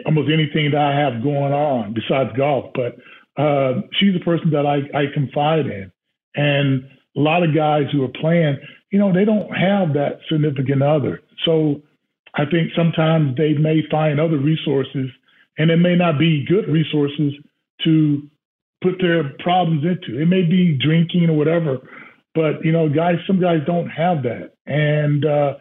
almost 0.06 0.30
anything 0.32 0.72
that 0.72 0.82
I 0.82 1.00
have 1.00 1.24
going 1.24 1.54
on 1.54 1.94
besides 1.94 2.36
golf. 2.36 2.72
But 2.74 2.98
uh, 3.42 3.82
she's 4.00 4.16
a 4.16 4.24
person 4.24 4.52
that 4.52 4.66
I, 4.66 4.78
I 4.98 5.06
confide 5.14 5.66
in. 5.66 5.92
And 6.36 6.84
a 7.16 7.20
lot 7.20 7.44
of 7.44 7.56
guys 7.56 7.86
who 7.92 8.04
are 8.04 8.14
playing, 8.20 8.58
you 8.92 9.00
know, 9.00 9.14
they 9.14 9.26
don't 9.26 9.50
have 9.56 9.94
that 9.94 10.20
significant 10.30 10.82
other. 10.82 11.22
So 11.46 11.82
I 12.36 12.46
think 12.46 12.72
sometimes 12.76 13.38
they 13.38 13.54
may 13.54 13.82
find 13.92 14.20
other 14.20 14.38
resources, 14.38 15.10
and 15.58 15.70
it 15.70 15.78
may 15.78 15.96
not 15.96 16.18
be 16.18 16.46
good 16.46 16.68
resources 16.68 17.34
to 17.84 18.28
put 18.82 18.96
their 19.00 19.34
problems 19.40 19.84
into. 19.86 20.20
It 20.20 20.26
may 20.26 20.42
be 20.42 20.78
drinking 20.78 21.30
or 21.30 21.38
whatever, 21.38 21.80
but 22.34 22.64
you 22.64 22.72
know, 22.72 22.90
guys, 22.90 23.16
some 23.28 23.40
guys 23.40 23.60
don't 23.66 23.90
have 23.90 24.24
that, 24.24 24.54
and 24.66 25.26
uh, 25.26 25.56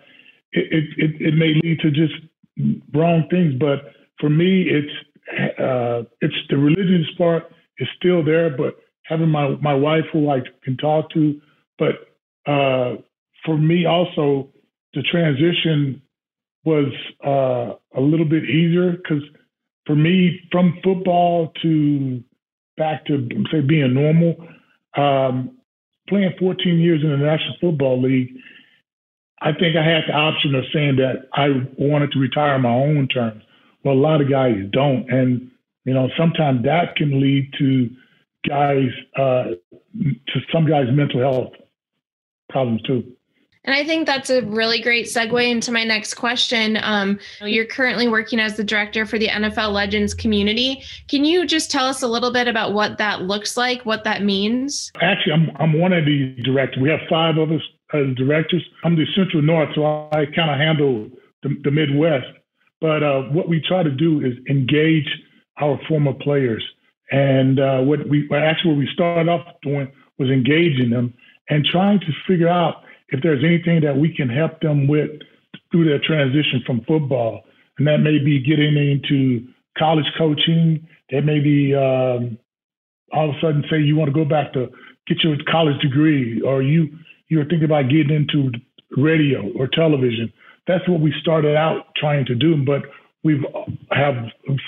it, 0.52 0.84
it 0.96 1.20
it 1.20 1.34
may 1.34 1.54
lead 1.62 1.80
to 1.80 1.90
just 1.90 2.14
wrong 2.94 3.26
things. 3.30 3.54
But 3.60 3.92
for 4.22 4.30
me, 4.30 4.62
it's 4.68 5.58
uh, 5.58 6.08
it's 6.20 6.34
the 6.48 6.56
religious 6.56 7.08
part 7.18 7.52
is 7.78 7.88
still 7.98 8.24
there, 8.24 8.56
but 8.56 8.76
having 9.02 9.28
my 9.28 9.48
my 9.60 9.74
wife 9.74 10.04
who 10.12 10.30
I 10.30 10.40
can 10.62 10.76
talk 10.76 11.10
to, 11.10 11.40
but 11.78 11.94
uh, 12.46 12.96
for 13.44 13.58
me 13.58 13.84
also 13.84 14.48
the 14.94 15.02
transition 15.02 16.00
was 16.64 16.92
uh, 17.26 17.74
a 17.98 18.00
little 18.00 18.24
bit 18.24 18.44
easier 18.44 18.92
because 18.92 19.22
for 19.86 19.96
me 19.96 20.40
from 20.52 20.78
football 20.84 21.52
to 21.62 22.22
back 22.76 23.04
to 23.06 23.28
say 23.50 23.60
being 23.60 23.92
normal, 23.92 24.36
um, 24.96 25.56
playing 26.08 26.32
14 26.38 26.78
years 26.78 27.02
in 27.02 27.10
the 27.10 27.16
National 27.16 27.56
Football 27.60 28.02
League, 28.02 28.30
I 29.40 29.52
think 29.52 29.76
I 29.76 29.84
had 29.84 30.04
the 30.06 30.12
option 30.12 30.54
of 30.54 30.64
saying 30.72 30.96
that 30.96 31.28
I 31.32 31.48
wanted 31.76 32.12
to 32.12 32.20
retire 32.20 32.54
on 32.54 32.62
my 32.62 32.70
own 32.70 33.08
terms. 33.08 33.42
Well, 33.84 33.94
a 33.94 33.96
lot 33.96 34.20
of 34.20 34.30
guys 34.30 34.56
don't, 34.70 35.10
and 35.10 35.50
you 35.84 35.94
know 35.94 36.08
sometimes 36.16 36.62
that 36.64 36.96
can 36.96 37.20
lead 37.20 37.52
to 37.58 37.90
guys 38.48 38.88
uh, 39.16 39.44
to 39.94 40.40
some 40.52 40.66
guys' 40.66 40.86
mental 40.92 41.20
health 41.20 41.52
problems 42.50 42.82
too. 42.82 43.12
And 43.64 43.76
I 43.76 43.84
think 43.84 44.06
that's 44.06 44.28
a 44.28 44.42
really 44.42 44.80
great 44.80 45.06
segue 45.06 45.48
into 45.48 45.70
my 45.70 45.84
next 45.84 46.14
question. 46.14 46.78
Um, 46.82 47.20
you're 47.42 47.64
currently 47.64 48.08
working 48.08 48.40
as 48.40 48.56
the 48.56 48.64
director 48.64 49.06
for 49.06 49.18
the 49.18 49.28
NFL 49.28 49.72
Legends 49.72 50.14
community. 50.14 50.82
Can 51.06 51.24
you 51.24 51.46
just 51.46 51.70
tell 51.70 51.86
us 51.86 52.02
a 52.02 52.08
little 52.08 52.32
bit 52.32 52.48
about 52.48 52.72
what 52.72 52.98
that 52.98 53.22
looks 53.22 53.56
like, 53.56 53.86
what 53.86 54.02
that 54.02 54.24
means? 54.24 54.90
Actually, 55.00 55.34
I'm, 55.34 55.50
I'm 55.60 55.78
one 55.78 55.92
of 55.92 56.04
the 56.04 56.34
directors. 56.42 56.82
We 56.82 56.90
have 56.90 57.00
five 57.08 57.36
of 57.36 57.52
us 57.52 57.62
as 57.94 58.14
directors. 58.16 58.64
I'm 58.82 58.96
the 58.96 59.06
Central 59.14 59.42
North, 59.42 59.68
so 59.76 60.08
I 60.10 60.26
kind 60.26 60.50
of 60.50 60.58
handle 60.58 61.08
the, 61.44 61.56
the, 61.62 61.70
Midwest. 61.70 62.26
But 62.82 63.04
uh, 63.04 63.22
what 63.30 63.48
we 63.48 63.60
try 63.60 63.84
to 63.84 63.90
do 63.92 64.20
is 64.20 64.34
engage 64.50 65.08
our 65.60 65.80
former 65.88 66.12
players. 66.12 66.64
And 67.12 67.60
uh, 67.60 67.78
what 67.82 68.08
we 68.08 68.28
actually 68.34 68.72
what 68.72 68.78
we 68.78 68.88
started 68.92 69.30
off 69.30 69.46
doing 69.62 69.90
was 70.18 70.28
engaging 70.28 70.90
them 70.90 71.14
and 71.48 71.64
trying 71.64 72.00
to 72.00 72.06
figure 72.26 72.48
out 72.48 72.82
if 73.10 73.22
there's 73.22 73.44
anything 73.44 73.82
that 73.82 73.96
we 73.96 74.12
can 74.12 74.28
help 74.28 74.60
them 74.60 74.88
with 74.88 75.10
through 75.70 75.84
their 75.84 76.00
transition 76.00 76.62
from 76.66 76.80
football. 76.80 77.42
And 77.78 77.86
that 77.86 77.98
may 77.98 78.18
be 78.18 78.40
getting 78.40 78.76
into 78.76 79.46
college 79.78 80.10
coaching. 80.18 80.84
That 81.10 81.22
may 81.22 81.38
be 81.38 81.74
um, 81.76 82.36
all 83.12 83.30
of 83.30 83.36
a 83.36 83.40
sudden 83.40 83.64
say 83.70 83.78
you 83.78 83.94
want 83.94 84.08
to 84.08 84.14
go 84.14 84.24
back 84.28 84.52
to 84.54 84.68
get 85.06 85.22
your 85.22 85.36
college 85.48 85.80
degree, 85.80 86.40
or 86.40 86.62
you 86.62 86.88
you're 87.28 87.44
thinking 87.44 87.64
about 87.64 87.90
getting 87.90 88.10
into 88.10 88.50
radio 88.96 89.52
or 89.56 89.68
television. 89.68 90.32
That's 90.66 90.86
what 90.88 91.00
we 91.00 91.12
started 91.20 91.56
out 91.56 91.86
trying 91.96 92.26
to 92.26 92.34
do, 92.34 92.64
but 92.64 92.82
we've 93.24 93.44
have 93.90 94.14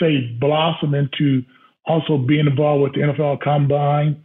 say 0.00 0.36
blossomed 0.40 0.94
into 0.94 1.42
also 1.86 2.18
being 2.18 2.46
involved 2.46 2.82
with 2.82 2.92
the 2.94 3.00
NFL 3.00 3.40
Combine, 3.42 4.22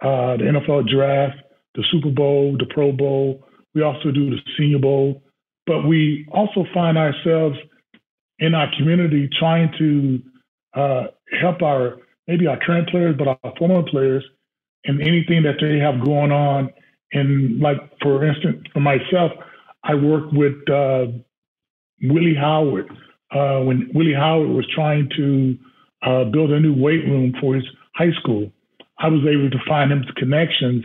uh, 0.00 0.36
the 0.36 0.44
NFL 0.44 0.88
Draft, 0.88 1.38
the 1.74 1.84
Super 1.90 2.10
Bowl, 2.10 2.56
the 2.58 2.66
Pro 2.66 2.92
Bowl, 2.92 3.44
we 3.74 3.82
also 3.82 4.10
do 4.10 4.30
the 4.30 4.38
Senior 4.58 4.78
Bowl, 4.78 5.22
but 5.66 5.86
we 5.86 6.26
also 6.32 6.64
find 6.74 6.98
ourselves 6.98 7.56
in 8.38 8.54
our 8.54 8.68
community 8.76 9.28
trying 9.38 9.70
to 9.78 10.22
uh, 10.74 11.06
help 11.40 11.62
our 11.62 11.98
maybe 12.26 12.46
our 12.46 12.58
current 12.58 12.88
players, 12.88 13.16
but 13.16 13.28
our 13.28 13.54
former 13.58 13.82
players, 13.82 14.24
in 14.84 15.00
anything 15.00 15.42
that 15.42 15.56
they 15.60 15.78
have 15.78 16.04
going 16.04 16.32
on. 16.32 16.70
And 17.12 17.60
like 17.60 17.78
for 18.02 18.24
instance, 18.24 18.64
for 18.72 18.80
myself, 18.80 19.32
I 19.84 19.94
worked 19.94 20.32
with 20.32 20.68
uh, 20.68 21.06
Willie 22.02 22.34
Howard 22.34 22.90
uh, 23.30 23.60
when 23.60 23.90
Willie 23.94 24.14
Howard 24.14 24.50
was 24.50 24.66
trying 24.74 25.08
to 25.16 25.58
uh, 26.02 26.24
build 26.24 26.50
a 26.50 26.60
new 26.60 26.74
weight 26.74 27.04
room 27.04 27.34
for 27.40 27.54
his 27.54 27.64
high 27.94 28.12
school. 28.20 28.50
I 28.98 29.08
was 29.08 29.20
able 29.20 29.50
to 29.50 29.58
find 29.66 29.90
him 29.90 30.04
connections 30.16 30.84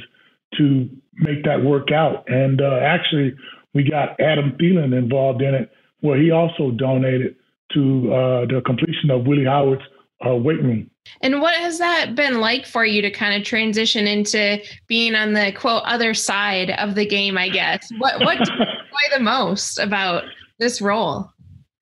to 0.58 0.90
make 1.16 1.44
that 1.44 1.64
work 1.64 1.92
out. 1.92 2.24
And 2.28 2.62
uh, 2.62 2.80
actually, 2.82 3.36
we 3.74 3.90
got 3.90 4.20
Adam 4.20 4.52
Thielen 4.60 4.98
involved 4.98 5.42
in 5.42 5.54
it, 5.54 5.72
where 6.02 6.20
he 6.20 6.32
also 6.32 6.72
donated 6.72 7.36
to 7.74 8.14
uh, 8.14 8.46
the 8.46 8.62
completion 8.66 9.10
of 9.10 9.25
Willie 9.25 9.46
Howard's 9.46 9.82
uh, 10.25 10.36
weight 10.36 10.62
room. 10.62 10.90
And 11.22 11.42
what 11.42 11.54
has 11.56 11.78
that 11.80 12.16
been 12.16 12.40
like 12.40 12.66
for 12.66 12.86
you 12.86 13.02
to 13.02 13.12
kind 13.12 13.40
of 13.40 13.48
transition 13.48 14.08
into 14.08 14.60
being 14.88 15.14
on 15.14 15.34
the 15.34 15.52
quote 15.52 15.84
other 15.86 16.14
side 16.14 16.72
of 16.72 16.96
the 16.96 17.06
game? 17.06 17.38
I 17.38 17.50
guess 17.50 17.90
what 17.98 18.20
what 18.22 18.38
enjoy 18.96 19.18
the 19.18 19.24
most 19.24 19.80
about 19.80 20.24
this 20.60 20.82
role? 20.82 21.30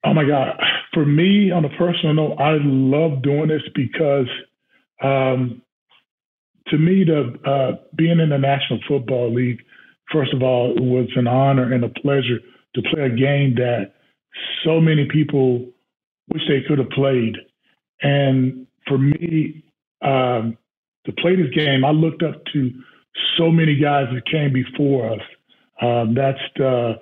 Oh 0.06 0.14
my 0.14 0.26
God! 0.26 0.60
For 0.94 1.06
me, 1.06 1.52
on 1.52 1.66
a 1.66 1.70
personal 1.70 2.14
note, 2.14 2.38
I 2.38 2.58
love 2.62 3.22
doing 3.22 3.48
this 3.48 3.62
because 3.74 4.28
um, 5.02 5.62
to 6.68 6.78
me, 6.78 7.04
the 7.04 7.34
uh, 7.50 7.84
being 7.96 8.20
in 8.20 8.30
the 8.30 8.38
National 8.38 8.80
Football 8.88 9.34
League, 9.34 9.62
first 10.12 10.34
of 10.34 10.44
all, 10.44 10.76
it 10.76 10.82
was 10.82 11.08
an 11.16 11.28
honor 11.28 11.74
and 11.74 11.84
a 11.84 11.90
pleasure 11.90 12.40
to 12.76 12.82
play 12.94 13.04
a 13.04 13.10
game 13.10 13.56
that 13.56 13.94
so 14.64 14.82
many 14.82 15.08
people 15.10 15.66
wish 16.34 16.42
they 16.48 16.62
could 16.68 16.80
have 16.80 16.90
played. 16.90 17.36
And 18.02 18.68
for 18.88 18.98
me, 18.98 19.64
um, 20.02 20.58
to 21.06 21.12
play 21.14 21.36
this 21.36 21.54
game, 21.54 21.86
I 21.86 21.92
looked 21.92 22.24
up 22.24 22.44
to 22.54 22.72
so 23.38 23.52
many 23.52 23.76
guys 23.76 24.08
that 24.14 24.26
came 24.26 24.52
before 24.52 25.12
us. 25.14 25.22
Um, 25.82 26.14
that's 26.16 26.40
the, 26.56 26.94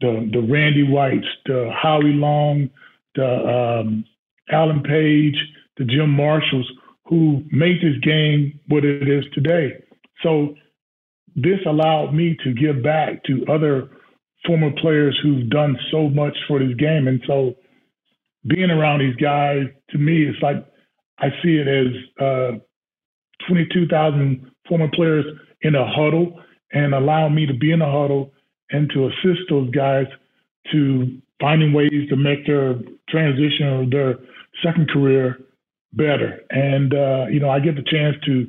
the 0.00 0.30
the 0.32 0.40
Randy 0.40 0.82
Whites, 0.82 1.26
the 1.46 1.70
Howie 1.74 2.12
Long, 2.12 2.70
the 3.14 3.80
um, 3.80 4.04
Alan 4.50 4.82
Page, 4.82 5.36
the 5.76 5.84
Jim 5.84 6.10
Marshalls, 6.10 6.70
who 7.06 7.42
made 7.50 7.76
this 7.82 7.98
game 8.02 8.58
what 8.68 8.84
it 8.84 9.08
is 9.08 9.24
today. 9.34 9.82
So 10.22 10.54
this 11.36 11.58
allowed 11.66 12.14
me 12.14 12.36
to 12.44 12.52
give 12.52 12.82
back 12.82 13.24
to 13.24 13.44
other 13.52 13.90
former 14.46 14.70
players 14.80 15.18
who've 15.22 15.48
done 15.50 15.76
so 15.90 16.08
much 16.08 16.36
for 16.48 16.58
this 16.58 16.74
game. 16.76 17.08
And 17.08 17.22
so 17.26 17.54
being 18.46 18.70
around 18.70 19.00
these 19.00 19.16
guys, 19.16 19.64
to 19.90 19.98
me, 19.98 20.24
it's 20.24 20.42
like 20.42 20.64
I 21.18 21.28
see 21.42 21.56
it 21.56 21.68
as 21.68 22.24
uh, 22.24 22.58
22,000 23.48 24.50
former 24.68 24.88
players 24.94 25.24
in 25.62 25.74
a 25.74 25.86
huddle 25.86 26.40
and 26.72 26.94
allow 26.94 27.28
me 27.28 27.46
to 27.46 27.54
be 27.54 27.72
in 27.72 27.82
a 27.82 27.90
huddle 27.90 28.32
and 28.70 28.90
to 28.94 29.06
assist 29.06 29.48
those 29.48 29.70
guys 29.70 30.06
to 30.72 31.18
finding 31.40 31.72
ways 31.72 32.08
to 32.08 32.16
make 32.16 32.46
their 32.46 32.74
transition 33.08 33.66
or 33.66 33.86
their 33.88 34.18
second 34.62 34.88
career 34.90 35.38
better. 35.92 36.40
And, 36.50 36.94
uh, 36.94 37.26
you 37.30 37.40
know, 37.40 37.50
I 37.50 37.60
get 37.60 37.76
the 37.76 37.82
chance 37.82 38.16
to 38.26 38.46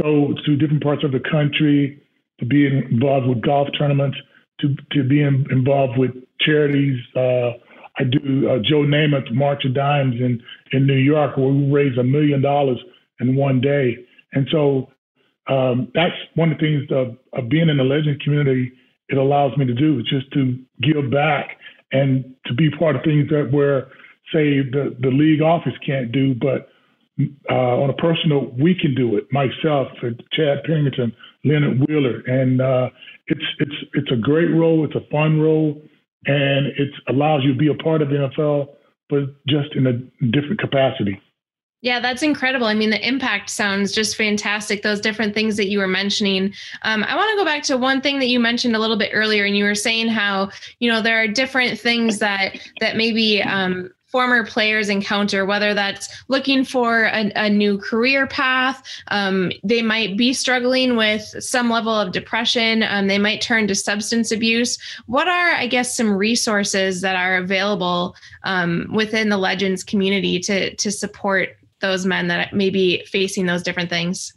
go 0.00 0.34
to 0.44 0.56
different 0.56 0.82
parts 0.82 1.02
of 1.02 1.12
the 1.12 1.20
country, 1.20 2.02
to 2.38 2.46
be 2.46 2.66
involved 2.66 3.26
with 3.26 3.40
golf 3.40 3.68
tournaments, 3.78 4.16
to, 4.60 4.74
to 4.92 5.02
be 5.02 5.22
in, 5.22 5.46
involved 5.50 5.98
with 5.98 6.10
charities. 6.40 6.98
Uh, 7.16 7.52
I 7.98 8.04
do 8.04 8.48
uh, 8.48 8.58
Joe 8.58 8.84
Namath 8.84 9.32
March 9.32 9.64
of 9.64 9.74
Dimes 9.74 10.16
in, 10.20 10.42
in 10.72 10.86
New 10.86 10.98
York, 10.98 11.36
where 11.36 11.48
we 11.48 11.70
raise 11.70 11.96
a 11.98 12.04
million 12.04 12.42
dollars 12.42 12.78
in 13.20 13.34
one 13.34 13.60
day. 13.60 13.96
And 14.32 14.46
so 14.52 14.90
um, 15.48 15.90
that's 15.94 16.14
one 16.34 16.52
of 16.52 16.58
the 16.58 16.62
things 16.62 16.90
of, 16.90 17.16
of 17.38 17.48
being 17.48 17.68
in 17.68 17.76
the 17.76 17.84
legend 17.84 18.20
community. 18.20 18.72
It 19.08 19.18
allows 19.18 19.56
me 19.56 19.66
to 19.66 19.74
do 19.74 19.98
is 20.00 20.06
just 20.08 20.32
to 20.32 20.58
give 20.82 21.10
back 21.10 21.58
and 21.92 22.34
to 22.46 22.54
be 22.54 22.70
part 22.70 22.96
of 22.96 23.02
things 23.02 23.28
that 23.30 23.50
where 23.52 23.88
say 24.32 24.58
the, 24.58 24.96
the 25.00 25.08
league 25.08 25.40
office 25.40 25.74
can't 25.86 26.10
do, 26.10 26.34
but 26.34 26.68
uh, 27.48 27.54
on 27.54 27.90
a 27.90 27.94
personal, 27.94 28.50
we 28.58 28.74
can 28.74 28.94
do 28.94 29.16
it. 29.16 29.32
Myself, 29.32 29.88
Chad 30.32 30.64
Pennington, 30.64 31.14
Leonard 31.44 31.80
Wheeler, 31.88 32.20
and 32.26 32.60
uh, 32.60 32.90
it's 33.28 33.44
it's 33.58 33.74
it's 33.94 34.12
a 34.12 34.16
great 34.16 34.50
role. 34.50 34.84
It's 34.84 34.94
a 34.94 35.10
fun 35.10 35.40
role, 35.40 35.80
and 36.26 36.66
it 36.66 36.90
allows 37.08 37.42
you 37.44 37.52
to 37.52 37.58
be 37.58 37.68
a 37.68 37.82
part 37.82 38.02
of 38.02 38.08
the 38.08 38.16
NFL, 38.16 38.68
but 39.08 39.20
just 39.48 39.74
in 39.74 39.86
a 39.86 39.92
different 40.26 40.60
capacity. 40.60 41.20
Yeah, 41.82 42.00
that's 42.00 42.22
incredible. 42.22 42.66
I 42.66 42.74
mean, 42.74 42.90
the 42.90 43.06
impact 43.06 43.50
sounds 43.50 43.92
just 43.92 44.16
fantastic. 44.16 44.82
Those 44.82 45.00
different 45.00 45.34
things 45.34 45.56
that 45.56 45.68
you 45.68 45.78
were 45.78 45.86
mentioning. 45.86 46.52
Um, 46.82 47.04
I 47.04 47.14
want 47.14 47.30
to 47.30 47.36
go 47.36 47.44
back 47.44 47.62
to 47.64 47.76
one 47.76 48.00
thing 48.00 48.18
that 48.18 48.26
you 48.26 48.40
mentioned 48.40 48.74
a 48.74 48.78
little 48.78 48.96
bit 48.96 49.10
earlier, 49.12 49.44
and 49.44 49.56
you 49.56 49.64
were 49.64 49.74
saying 49.74 50.08
how 50.08 50.50
you 50.80 50.90
know 50.90 51.02
there 51.02 51.22
are 51.22 51.28
different 51.28 51.78
things 51.78 52.18
that 52.18 52.58
that 52.80 52.96
maybe 52.96 53.42
um, 53.42 53.90
former 54.06 54.46
players 54.46 54.88
encounter, 54.88 55.44
whether 55.44 55.74
that's 55.74 56.08
looking 56.28 56.64
for 56.64 57.04
a, 57.04 57.30
a 57.36 57.50
new 57.50 57.76
career 57.76 58.26
path, 58.26 58.82
um, 59.08 59.52
they 59.62 59.82
might 59.82 60.16
be 60.16 60.32
struggling 60.32 60.96
with 60.96 61.22
some 61.40 61.68
level 61.68 61.92
of 61.92 62.12
depression, 62.12 62.82
um, 62.84 63.08
they 63.08 63.18
might 63.18 63.42
turn 63.42 63.68
to 63.68 63.74
substance 63.74 64.32
abuse. 64.32 64.78
What 65.04 65.28
are, 65.28 65.50
I 65.50 65.66
guess, 65.66 65.94
some 65.94 66.10
resources 66.10 67.02
that 67.02 67.16
are 67.16 67.36
available 67.36 68.16
um, 68.44 68.88
within 68.90 69.28
the 69.28 69.36
Legends 69.36 69.84
community 69.84 70.40
to 70.40 70.74
to 70.74 70.90
support 70.90 71.50
those 71.86 72.06
men 72.06 72.28
that 72.28 72.52
may 72.52 72.70
be 72.70 73.04
facing 73.06 73.46
those 73.46 73.62
different 73.62 73.90
things? 73.90 74.32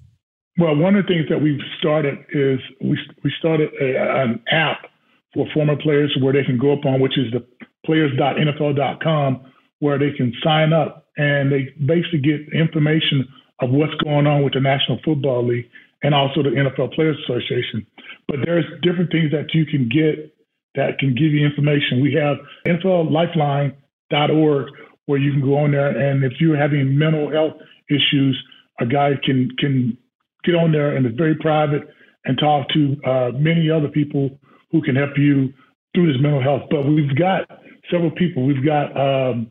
Well, 0.58 0.76
one 0.76 0.96
of 0.96 1.06
the 1.06 1.08
things 1.08 1.30
that 1.30 1.42
we've 1.42 1.62
started 1.80 2.18
is 2.34 2.60
we 2.82 3.00
we 3.24 3.32
started 3.40 3.70
a, 3.82 4.22
an 4.22 4.42
app 4.52 4.88
for 5.34 5.48
former 5.54 5.76
players 5.76 6.16
where 6.22 6.34
they 6.34 6.44
can 6.44 6.58
go 6.58 6.74
up 6.74 6.86
on, 6.86 7.00
which 7.00 7.18
is 7.18 7.32
the 7.32 7.46
players.nfl.com 7.86 9.46
where 9.80 9.98
they 9.98 10.12
can 10.12 10.32
sign 10.44 10.74
up 10.74 11.08
and 11.18 11.52
they 11.52 11.74
basically 11.86 12.20
get 12.20 12.42
information 12.54 13.28
of 13.60 13.72
what's 13.72 13.96
going 14.04 14.28
on 14.28 14.44
with 14.44 14.54
the 14.54 14.60
National 14.60 15.00
Football 15.04 15.48
League 15.48 15.68
and 16.04 16.14
also 16.14 16.44
the 16.44 16.50
NFL 16.50 16.94
Players 16.94 17.18
Association. 17.24 17.88
But 18.28 18.42
there's 18.46 18.66
different 18.82 19.12
things 19.12 19.32
that 19.32 19.52
you 19.54 19.66
can 19.66 19.90
get 19.90 20.36
that 20.76 21.00
can 21.00 21.16
give 21.16 21.32
you 21.34 21.44
information. 21.46 22.02
We 22.02 22.14
have 22.14 22.38
NFLLifeline.org 22.66 24.68
where 25.10 25.18
you 25.18 25.32
can 25.32 25.42
go 25.42 25.58
on 25.58 25.72
there 25.72 25.90
and 25.90 26.24
if 26.24 26.34
you're 26.40 26.56
having 26.56 26.96
mental 26.96 27.32
health 27.32 27.58
issues, 27.90 28.40
a 28.80 28.86
guy 28.86 29.14
can 29.24 29.50
can 29.58 29.98
get 30.44 30.54
on 30.54 30.72
there 30.72 30.96
and 30.96 31.04
it's 31.04 31.18
very 31.18 31.34
private 31.34 31.82
and 32.26 32.38
talk 32.38 32.70
to 32.70 32.96
uh, 33.08 33.32
many 33.34 33.72
other 33.72 33.88
people 33.88 34.30
who 34.72 34.84
can 34.84 34.96
help 34.96 35.18
you 35.18 35.52
through 35.96 36.14
this 36.14 36.22
mental 36.22 36.44
health. 36.44 36.62
But 36.70 36.84
we've 36.86 37.18
got 37.18 37.50
several 37.90 38.12
people. 38.12 38.46
We've 38.46 38.64
got 38.64 38.96
um, 38.96 39.50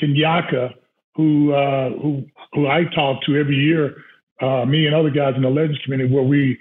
Kenyaka, 0.00 0.70
who 1.16 1.52
uh, 1.52 1.90
who 2.00 2.22
who 2.52 2.68
I 2.68 2.84
talk 2.94 3.24
to 3.26 3.34
every 3.34 3.56
year, 3.56 3.96
uh, 4.40 4.64
me 4.66 4.86
and 4.86 4.94
other 4.94 5.10
guys 5.10 5.34
in 5.34 5.42
the 5.42 5.50
Legends 5.50 5.80
community, 5.82 6.14
where 6.14 6.22
we 6.22 6.56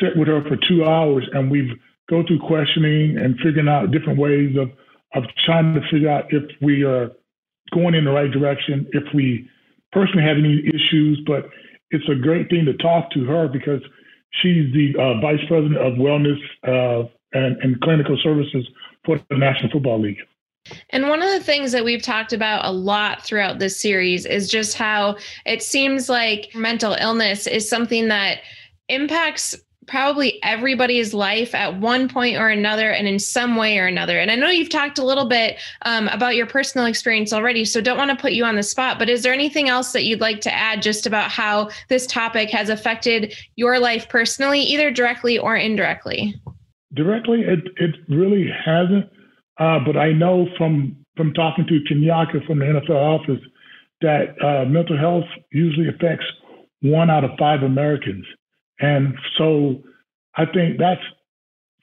sit 0.00 0.16
with 0.16 0.28
her 0.28 0.40
for 0.48 0.56
two 0.66 0.86
hours 0.86 1.28
and 1.34 1.50
we 1.50 1.78
go 2.08 2.22
through 2.26 2.40
questioning 2.40 3.18
and 3.18 3.36
figuring 3.44 3.68
out 3.68 3.90
different 3.90 4.18
ways 4.18 4.56
of 4.56 4.70
of 5.14 5.28
trying 5.44 5.74
to 5.74 5.82
figure 5.90 6.08
out 6.08 6.24
if 6.30 6.44
we 6.62 6.84
are 6.84 7.10
going 7.72 7.94
in 7.94 8.04
the 8.04 8.10
right 8.10 8.30
direction, 8.30 8.86
if 8.92 9.04
we 9.14 9.48
personally 9.92 10.22
have 10.22 10.36
any 10.38 10.62
issues. 10.68 11.20
But 11.26 11.48
it's 11.90 12.08
a 12.08 12.14
great 12.14 12.48
thing 12.48 12.64
to 12.66 12.74
talk 12.74 13.10
to 13.12 13.24
her 13.24 13.48
because 13.48 13.82
she's 14.40 14.72
the 14.72 14.94
uh, 14.98 15.20
vice 15.20 15.44
president 15.48 15.78
of 15.78 15.94
wellness 15.94 16.38
uh, 16.66 17.08
and, 17.32 17.56
and 17.62 17.80
clinical 17.80 18.18
services 18.22 18.66
for 19.04 19.20
the 19.30 19.36
National 19.36 19.70
Football 19.70 20.00
League. 20.00 20.18
And 20.90 21.08
one 21.08 21.22
of 21.22 21.30
the 21.30 21.40
things 21.40 21.72
that 21.72 21.84
we've 21.84 22.02
talked 22.02 22.32
about 22.32 22.64
a 22.64 22.70
lot 22.70 23.24
throughout 23.24 23.58
this 23.58 23.80
series 23.80 24.24
is 24.24 24.48
just 24.48 24.76
how 24.76 25.16
it 25.44 25.62
seems 25.62 26.08
like 26.08 26.50
mental 26.54 26.96
illness 27.00 27.46
is 27.48 27.68
something 27.68 28.08
that 28.08 28.38
impacts 28.88 29.56
probably 29.86 30.42
everybody's 30.42 31.12
life 31.12 31.54
at 31.54 31.80
one 31.80 32.08
point 32.08 32.36
or 32.36 32.48
another 32.48 32.90
and 32.90 33.08
in 33.08 33.18
some 33.18 33.56
way 33.56 33.78
or 33.78 33.86
another. 33.86 34.18
And 34.18 34.30
i 34.30 34.36
know 34.36 34.48
you've 34.48 34.68
talked 34.68 34.98
a 34.98 35.04
little 35.04 35.26
bit 35.26 35.58
um, 35.82 36.08
about 36.08 36.36
your 36.36 36.46
personal 36.46 36.86
experience 36.86 37.32
already 37.32 37.64
so 37.64 37.80
don't 37.80 37.98
want 37.98 38.10
to 38.10 38.16
put 38.16 38.32
you 38.32 38.44
on 38.44 38.56
the 38.56 38.62
spot 38.62 38.98
but 38.98 39.08
is 39.08 39.22
there 39.22 39.32
anything 39.32 39.68
else 39.68 39.92
that 39.92 40.04
you'd 40.04 40.20
like 40.20 40.40
to 40.42 40.52
add 40.52 40.82
just 40.82 41.06
about 41.06 41.30
how 41.30 41.68
this 41.88 42.06
topic 42.06 42.50
has 42.50 42.68
affected 42.68 43.34
your 43.56 43.78
life 43.78 44.08
personally 44.08 44.60
either 44.60 44.90
directly 44.90 45.38
or 45.38 45.56
indirectly? 45.56 46.34
Directly 46.94 47.42
it, 47.42 47.60
it 47.76 47.94
really 48.08 48.48
hasn't 48.64 49.06
uh, 49.58 49.78
but 49.84 49.96
I 49.96 50.12
know 50.12 50.46
from 50.56 50.96
from 51.16 51.32
talking 51.34 51.66
to 51.66 51.80
Kenyaka 51.88 52.46
from 52.46 52.58
the 52.58 52.64
NFL 52.64 52.90
office 52.90 53.40
that 54.00 54.34
uh, 54.42 54.64
mental 54.68 54.98
health 54.98 55.24
usually 55.52 55.88
affects 55.88 56.24
one 56.80 57.10
out 57.10 57.24
of 57.24 57.30
five 57.38 57.62
Americans, 57.62 58.24
and 58.82 59.14
so 59.38 59.82
I 60.36 60.44
think 60.44 60.78
that's 60.78 61.00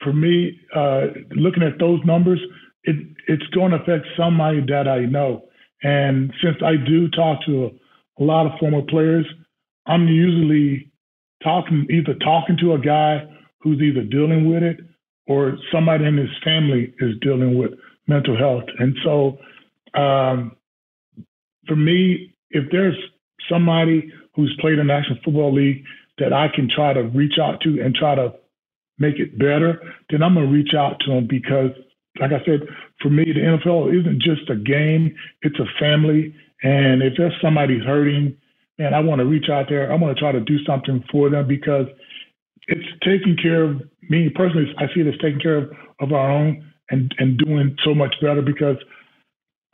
for 0.02 0.12
me. 0.12 0.60
Uh, 0.74 1.06
looking 1.34 1.62
at 1.62 1.78
those 1.78 2.00
numbers, 2.04 2.40
it 2.84 2.96
it's 3.26 3.46
going 3.48 3.72
to 3.72 3.78
affect 3.78 4.06
somebody 4.16 4.60
that 4.68 4.86
I 4.86 5.00
know, 5.00 5.48
and 5.82 6.32
since 6.42 6.56
I 6.64 6.76
do 6.76 7.08
talk 7.08 7.44
to 7.46 7.64
a, 7.64 8.22
a 8.22 8.24
lot 8.24 8.46
of 8.46 8.58
former 8.60 8.82
players, 8.82 9.26
I'm 9.86 10.06
usually 10.06 10.92
talking 11.42 11.86
either 11.90 12.14
talking 12.14 12.56
to 12.60 12.74
a 12.74 12.78
guy 12.78 13.24
who's 13.60 13.80
either 13.80 14.02
dealing 14.02 14.48
with 14.48 14.62
it 14.62 14.80
or 15.26 15.56
somebody 15.72 16.04
in 16.04 16.16
his 16.16 16.30
family 16.44 16.92
is 17.00 17.14
dealing 17.20 17.56
with 17.58 17.72
mental 18.06 18.36
health. 18.36 18.64
And 18.78 18.96
so, 19.04 19.38
um, 19.94 20.56
for 21.66 21.76
me, 21.76 22.34
if 22.50 22.70
there's 22.72 22.96
somebody 23.48 24.12
who's 24.34 24.56
played 24.60 24.78
in 24.78 24.86
the 24.86 24.92
National 24.92 25.18
Football 25.24 25.54
League 25.54 25.84
that 26.18 26.32
I 26.32 26.48
can 26.54 26.68
try 26.74 26.92
to 26.92 27.02
reach 27.02 27.38
out 27.40 27.60
to 27.62 27.80
and 27.80 27.94
try 27.94 28.14
to 28.14 28.34
make 28.98 29.18
it 29.18 29.38
better, 29.38 29.80
then 30.10 30.22
I'm 30.22 30.34
going 30.34 30.46
to 30.46 30.52
reach 30.52 30.74
out 30.74 31.00
to 31.00 31.10
them 31.10 31.26
because, 31.28 31.70
like 32.20 32.32
I 32.32 32.44
said, 32.44 32.60
for 33.00 33.08
me, 33.08 33.24
the 33.24 33.40
NFL 33.40 33.98
isn't 33.98 34.22
just 34.22 34.48
a 34.50 34.56
game, 34.56 35.14
it's 35.42 35.58
a 35.58 35.66
family. 35.78 36.34
And 36.62 37.02
if 37.02 37.14
there's 37.16 37.32
somebody 37.42 37.78
hurting, 37.78 38.36
man, 38.78 38.92
I 38.92 39.00
want 39.00 39.20
to 39.20 39.24
reach 39.24 39.48
out 39.50 39.66
there. 39.68 39.90
I 39.90 39.96
want 39.96 40.16
to 40.16 40.20
try 40.20 40.32
to 40.32 40.40
do 40.40 40.62
something 40.64 41.02
for 41.10 41.30
them 41.30 41.48
because 41.48 41.86
it's 42.68 42.86
taking 43.02 43.36
care 43.40 43.64
of 43.64 43.82
me 44.08 44.28
personally. 44.28 44.72
I 44.78 44.86
see 44.94 45.00
it 45.00 45.06
as 45.06 45.18
taking 45.20 45.40
care 45.40 45.56
of, 45.56 45.70
of 46.00 46.12
our 46.12 46.30
own 46.30 46.70
and, 46.90 47.14
and 47.18 47.38
doing 47.38 47.76
so 47.84 47.94
much 47.94 48.14
better 48.20 48.42
because 48.42 48.76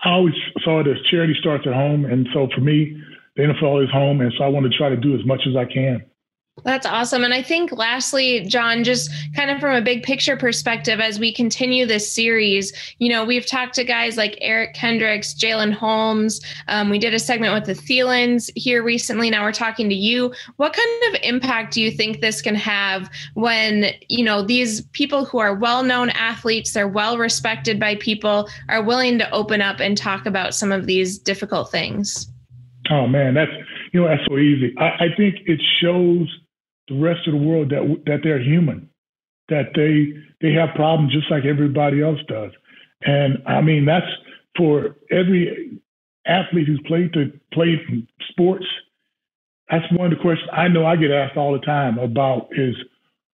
I 0.04 0.10
always 0.10 0.34
saw 0.62 0.80
it 0.80 0.86
as 0.86 0.96
charity 1.10 1.34
starts 1.40 1.64
at 1.66 1.72
home. 1.72 2.04
And 2.04 2.28
so 2.32 2.48
for 2.54 2.60
me, 2.60 3.00
the 3.36 3.42
NFL 3.42 3.82
is 3.84 3.90
home. 3.90 4.20
And 4.20 4.32
so 4.38 4.44
I 4.44 4.48
want 4.48 4.70
to 4.70 4.76
try 4.76 4.88
to 4.88 4.96
do 4.96 5.14
as 5.14 5.24
much 5.26 5.42
as 5.48 5.56
I 5.56 5.64
can. 5.64 6.04
That's 6.64 6.86
awesome. 6.86 7.22
And 7.22 7.34
I 7.34 7.42
think 7.42 7.70
lastly, 7.72 8.40
John, 8.40 8.82
just 8.82 9.10
kind 9.34 9.50
of 9.50 9.60
from 9.60 9.76
a 9.76 9.82
big 9.82 10.02
picture 10.02 10.36
perspective, 10.36 11.00
as 11.00 11.20
we 11.20 11.32
continue 11.32 11.86
this 11.86 12.10
series, 12.10 12.72
you 12.98 13.10
know, 13.10 13.24
we've 13.24 13.46
talked 13.46 13.74
to 13.74 13.84
guys 13.84 14.16
like 14.16 14.38
Eric 14.40 14.74
Kendricks, 14.74 15.34
Jalyn 15.34 15.72
Holmes. 15.72 16.40
Um, 16.68 16.88
we 16.88 16.98
did 16.98 17.12
a 17.12 17.18
segment 17.18 17.52
with 17.52 17.66
the 17.66 17.74
Thielens 17.74 18.50
here 18.56 18.82
recently. 18.82 19.28
Now 19.28 19.44
we're 19.44 19.52
talking 19.52 19.88
to 19.90 19.94
you. 19.94 20.32
What 20.56 20.72
kind 20.72 21.14
of 21.14 21.20
impact 21.22 21.74
do 21.74 21.82
you 21.82 21.90
think 21.90 22.20
this 22.20 22.40
can 22.40 22.54
have 22.54 23.10
when, 23.34 23.92
you 24.08 24.24
know, 24.24 24.42
these 24.42 24.80
people 24.86 25.26
who 25.26 25.38
are 25.38 25.54
well 25.54 25.82
known 25.82 26.08
athletes, 26.10 26.72
they're 26.72 26.88
well 26.88 27.18
respected 27.18 27.78
by 27.78 27.96
people, 27.96 28.48
are 28.70 28.82
willing 28.82 29.18
to 29.18 29.30
open 29.30 29.60
up 29.60 29.78
and 29.78 29.96
talk 29.96 30.24
about 30.24 30.54
some 30.54 30.72
of 30.72 30.86
these 30.86 31.18
difficult 31.18 31.70
things? 31.70 32.32
Oh, 32.90 33.06
man, 33.06 33.34
that's, 33.34 33.52
you 33.92 34.00
know, 34.00 34.08
that's 34.08 34.26
so 34.26 34.38
easy. 34.38 34.74
I, 34.78 35.04
I 35.04 35.06
think 35.16 35.36
it 35.46 35.60
shows 35.80 36.28
the 36.88 36.98
rest 37.00 37.26
of 37.26 37.32
the 37.32 37.40
world 37.40 37.70
that 37.70 38.02
that 38.06 38.20
they're 38.22 38.42
human, 38.42 38.88
that 39.48 39.72
they 39.74 40.12
they 40.40 40.54
have 40.54 40.74
problems 40.74 41.12
just 41.12 41.30
like 41.30 41.44
everybody 41.44 42.02
else 42.02 42.20
does. 42.28 42.52
And 43.02 43.42
I 43.46 43.60
mean 43.60 43.84
that's 43.84 44.06
for 44.56 44.96
every 45.10 45.80
athlete 46.26 46.66
who's 46.66 46.82
played 46.86 47.12
to 47.14 47.32
played 47.52 47.78
sports. 48.30 48.66
That's 49.70 49.84
one 49.92 50.12
of 50.12 50.18
the 50.18 50.22
questions 50.22 50.48
I 50.52 50.68
know 50.68 50.86
I 50.86 50.96
get 50.96 51.10
asked 51.10 51.36
all 51.36 51.52
the 51.52 51.66
time 51.66 51.98
about 51.98 52.48
is 52.52 52.74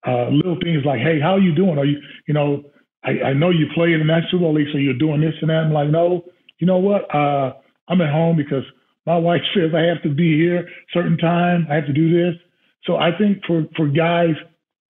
uh, 0.06 0.28
little 0.30 0.56
things 0.62 0.84
like, 0.84 1.00
"Hey, 1.00 1.20
how 1.20 1.32
are 1.32 1.40
you 1.40 1.54
doing? 1.54 1.78
Are 1.78 1.84
you, 1.84 1.98
you 2.26 2.34
know, 2.34 2.64
I, 3.04 3.28
I 3.28 3.32
know 3.32 3.50
you 3.50 3.66
play 3.74 3.92
in 3.92 4.00
the 4.00 4.04
National 4.04 4.52
League, 4.54 4.68
so 4.72 4.78
you're 4.78 4.94
doing 4.94 5.20
this 5.20 5.34
and 5.40 5.50
that." 5.50 5.64
I'm 5.64 5.72
like, 5.72 5.90
"No, 5.90 6.24
you 6.58 6.66
know 6.66 6.78
what? 6.78 7.12
Uh, 7.14 7.54
I'm 7.88 8.00
at 8.00 8.10
home 8.10 8.36
because 8.36 8.64
my 9.06 9.16
wife 9.16 9.42
says 9.54 9.72
I 9.74 9.82
have 9.82 10.02
to 10.02 10.10
be 10.10 10.36
here 10.36 10.68
certain 10.92 11.18
time. 11.18 11.66
I 11.70 11.74
have 11.76 11.86
to 11.86 11.92
do 11.92 12.10
this." 12.10 12.40
So 12.84 12.96
I 12.96 13.16
think 13.16 13.44
for 13.46 13.64
for 13.76 13.88
guys 13.88 14.34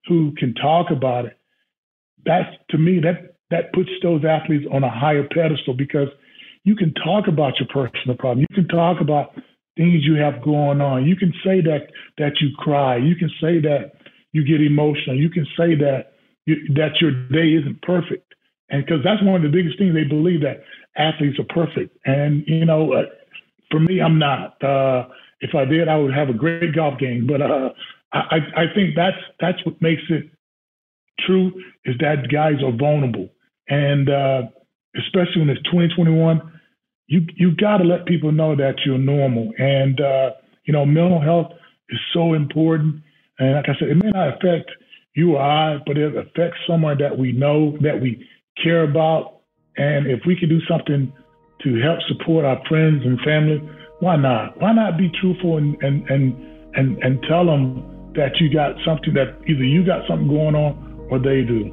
who 0.06 0.32
can 0.36 0.54
talk 0.54 0.90
about 0.90 1.26
it, 1.26 1.38
that's 2.24 2.48
to 2.70 2.78
me 2.78 3.00
that 3.00 3.36
that 3.50 3.72
puts 3.72 3.90
those 4.02 4.24
athletes 4.24 4.64
on 4.72 4.82
a 4.82 4.90
higher 4.90 5.26
pedestal 5.28 5.74
because 5.74 6.08
you 6.64 6.74
can 6.74 6.94
talk 6.94 7.28
about 7.28 7.54
your 7.58 7.68
personal 7.68 8.16
problem. 8.16 8.40
You 8.48 8.54
can 8.54 8.68
talk 8.68 9.00
about 9.00 9.34
things 9.76 10.04
you 10.04 10.14
have 10.14 10.42
going 10.42 10.80
on. 10.80 11.06
You 11.06 11.16
can 11.16 11.32
say 11.44 11.60
that 11.60 11.88
that 12.18 12.40
you 12.40 12.50
cry. 12.58 12.96
You 12.96 13.16
can 13.16 13.30
say 13.40 13.60
that 13.60 13.92
you 14.32 14.44
get 14.44 14.60
emotional. 14.60 15.16
You 15.16 15.28
can 15.28 15.46
say 15.56 15.74
that 15.76 16.12
you, 16.46 16.56
that 16.74 17.00
your 17.00 17.10
day 17.28 17.54
isn't 17.54 17.82
perfect. 17.82 18.34
And 18.70 18.84
because 18.84 19.04
that's 19.04 19.22
one 19.22 19.36
of 19.36 19.42
the 19.42 19.54
biggest 19.54 19.78
things 19.78 19.94
they 19.94 20.04
believe 20.04 20.40
that 20.40 20.62
athletes 20.96 21.38
are 21.38 21.54
perfect. 21.54 21.96
And 22.06 22.44
you 22.46 22.64
know, 22.64 22.92
uh, 22.92 23.02
for 23.70 23.80
me, 23.80 24.00
I'm 24.00 24.18
not. 24.18 24.62
Uh, 24.62 25.08
if 25.42 25.54
I 25.54 25.64
did, 25.64 25.88
I 25.88 25.96
would 25.96 26.14
have 26.14 26.30
a 26.30 26.32
great 26.32 26.74
golf 26.74 26.98
game. 26.98 27.26
But 27.26 27.42
uh, 27.42 27.70
I, 28.12 28.38
I 28.56 28.64
think 28.74 28.94
that's 28.96 29.18
that's 29.40 29.58
what 29.66 29.82
makes 29.82 30.02
it 30.08 30.30
true 31.20 31.52
is 31.84 31.96
that 31.98 32.30
guys 32.30 32.62
are 32.64 32.72
vulnerable, 32.72 33.28
and 33.68 34.08
uh, 34.08 34.42
especially 34.96 35.40
when 35.40 35.50
it's 35.50 35.62
2021, 35.64 36.40
you 37.08 37.26
you 37.36 37.54
got 37.56 37.78
to 37.78 37.84
let 37.84 38.06
people 38.06 38.32
know 38.32 38.54
that 38.56 38.76
you're 38.86 38.98
normal. 38.98 39.52
And 39.58 40.00
uh, 40.00 40.30
you 40.64 40.72
know, 40.72 40.86
mental 40.86 41.20
health 41.20 41.52
is 41.90 41.98
so 42.14 42.34
important. 42.34 43.02
And 43.38 43.54
like 43.54 43.68
I 43.68 43.74
said, 43.78 43.88
it 43.88 43.96
may 43.96 44.10
not 44.10 44.36
affect 44.36 44.70
you 45.14 45.36
or 45.36 45.42
I, 45.42 45.78
but 45.86 45.98
it 45.98 46.16
affects 46.16 46.58
someone 46.66 46.98
that 46.98 47.18
we 47.18 47.32
know 47.32 47.76
that 47.82 48.00
we 48.00 48.24
care 48.62 48.84
about. 48.84 49.40
And 49.76 50.06
if 50.06 50.20
we 50.26 50.36
can 50.36 50.48
do 50.48 50.60
something 50.68 51.12
to 51.64 51.80
help 51.80 51.98
support 52.08 52.44
our 52.44 52.60
friends 52.68 53.02
and 53.04 53.20
family, 53.20 53.60
why 54.02 54.16
not? 54.16 54.60
Why 54.60 54.72
not 54.72 54.98
be 54.98 55.08
truthful 55.20 55.58
and 55.58 55.80
and 55.80 56.10
and 56.10 56.34
and, 56.74 57.00
and 57.04 57.22
tell 57.28 57.46
them 57.46 58.12
that 58.16 58.32
you 58.40 58.52
got 58.52 58.74
something 58.84 59.14
that 59.14 59.38
either 59.46 59.62
you 59.62 59.86
got 59.86 60.08
something 60.08 60.26
going 60.26 60.56
on 60.56 61.06
or 61.08 61.20
they 61.20 61.42
do. 61.42 61.70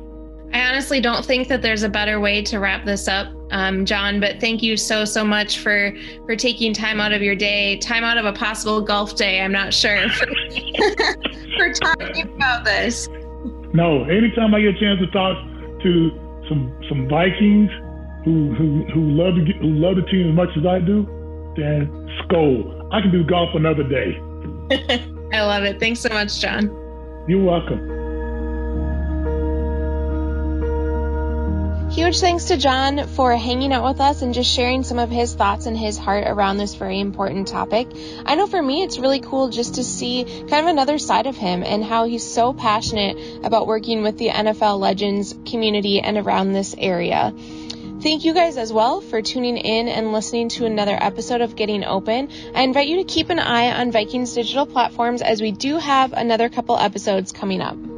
I 0.53 0.61
honestly 0.61 1.01
don't 1.01 1.25
think 1.25 1.47
that 1.47 1.63
there's 1.63 1.81
a 1.81 1.89
better 1.89 2.19
way 2.19 2.43
to 2.43 2.59
wrap 2.59 2.85
this 2.85 3.07
up, 3.07 3.33
um, 3.49 3.83
John. 3.83 4.19
But 4.19 4.39
thank 4.39 4.61
you 4.61 4.77
so 4.77 5.05
so 5.05 5.25
much 5.25 5.57
for 5.57 5.91
for 6.27 6.35
taking 6.35 6.71
time 6.71 7.01
out 7.01 7.13
of 7.13 7.23
your 7.23 7.35
day, 7.35 7.77
time 7.77 8.03
out 8.03 8.19
of 8.19 8.25
a 8.25 8.33
possible 8.33 8.79
golf 8.79 9.15
day. 9.15 9.41
I'm 9.41 9.51
not 9.51 9.73
sure 9.73 10.07
for, 10.09 10.27
for 11.57 11.73
talking 11.73 12.31
about 12.35 12.63
this. 12.63 13.07
No, 13.73 14.03
anytime 14.03 14.53
I 14.53 14.61
get 14.61 14.75
a 14.75 14.79
chance 14.79 14.99
to 14.99 15.07
talk 15.07 15.35
to 15.81 16.43
some 16.47 16.79
some 16.87 17.09
Vikings 17.09 17.71
who 18.23 18.53
who 18.53 18.85
who 18.93 19.01
love 19.17 19.33
to 19.33 19.41
get, 19.45 19.55
who 19.55 19.73
love 19.73 19.95
the 19.95 20.03
team 20.03 20.29
as 20.29 20.35
much 20.35 20.49
as 20.55 20.65
I 20.67 20.77
do, 20.79 21.07
then 21.59 22.09
Skol. 22.23 22.87
I 22.91 23.01
can 23.01 23.11
do 23.11 23.23
golf 23.23 23.49
another 23.55 23.83
day. 23.83 24.19
I 25.33 25.41
love 25.41 25.63
it. 25.63 25.79
Thanks 25.79 25.99
so 25.99 26.09
much, 26.09 26.39
John. 26.39 26.65
You're 27.27 27.43
welcome. 27.43 27.99
Huge 31.91 32.19
thanks 32.19 32.45
to 32.45 32.57
John 32.57 33.07
for 33.07 33.35
hanging 33.35 33.73
out 33.73 33.83
with 33.83 33.99
us 33.99 34.21
and 34.21 34.33
just 34.33 34.49
sharing 34.49 34.83
some 34.83 34.99
of 34.99 35.09
his 35.09 35.33
thoughts 35.33 35.65
and 35.65 35.75
his 35.75 35.97
heart 35.97 36.27
around 36.27 36.57
this 36.57 36.75
very 36.75 36.99
important 36.99 37.47
topic. 37.47 37.87
I 38.25 38.35
know 38.35 38.45
for 38.45 38.61
me, 38.61 38.83
it's 38.83 38.99
really 38.99 39.19
cool 39.19 39.49
just 39.49 39.75
to 39.75 39.83
see 39.83 40.23
kind 40.23 40.53
of 40.53 40.67
another 40.67 40.99
side 40.99 41.25
of 41.25 41.35
him 41.35 41.63
and 41.63 41.83
how 41.83 42.05
he's 42.05 42.23
so 42.23 42.53
passionate 42.53 43.43
about 43.43 43.65
working 43.65 44.03
with 44.03 44.17
the 44.19 44.29
NFL 44.29 44.79
Legends 44.79 45.35
community 45.49 45.99
and 45.99 46.15
around 46.17 46.53
this 46.53 46.75
area. 46.77 47.33
Thank 48.01 48.23
you 48.23 48.33
guys 48.33 48.55
as 48.55 48.71
well 48.71 49.01
for 49.01 49.21
tuning 49.21 49.57
in 49.57 49.89
and 49.89 50.13
listening 50.13 50.47
to 50.49 50.65
another 50.65 50.97
episode 50.97 51.41
of 51.41 51.57
Getting 51.57 51.83
Open. 51.83 52.29
I 52.55 52.61
invite 52.61 52.87
you 52.87 52.95
to 52.97 53.03
keep 53.03 53.29
an 53.29 53.39
eye 53.39 53.73
on 53.73 53.91
Vikings 53.91 54.33
digital 54.33 54.65
platforms 54.65 55.21
as 55.21 55.41
we 55.41 55.51
do 55.51 55.77
have 55.77 56.13
another 56.13 56.47
couple 56.47 56.77
episodes 56.77 57.33
coming 57.33 57.59
up. 57.59 57.88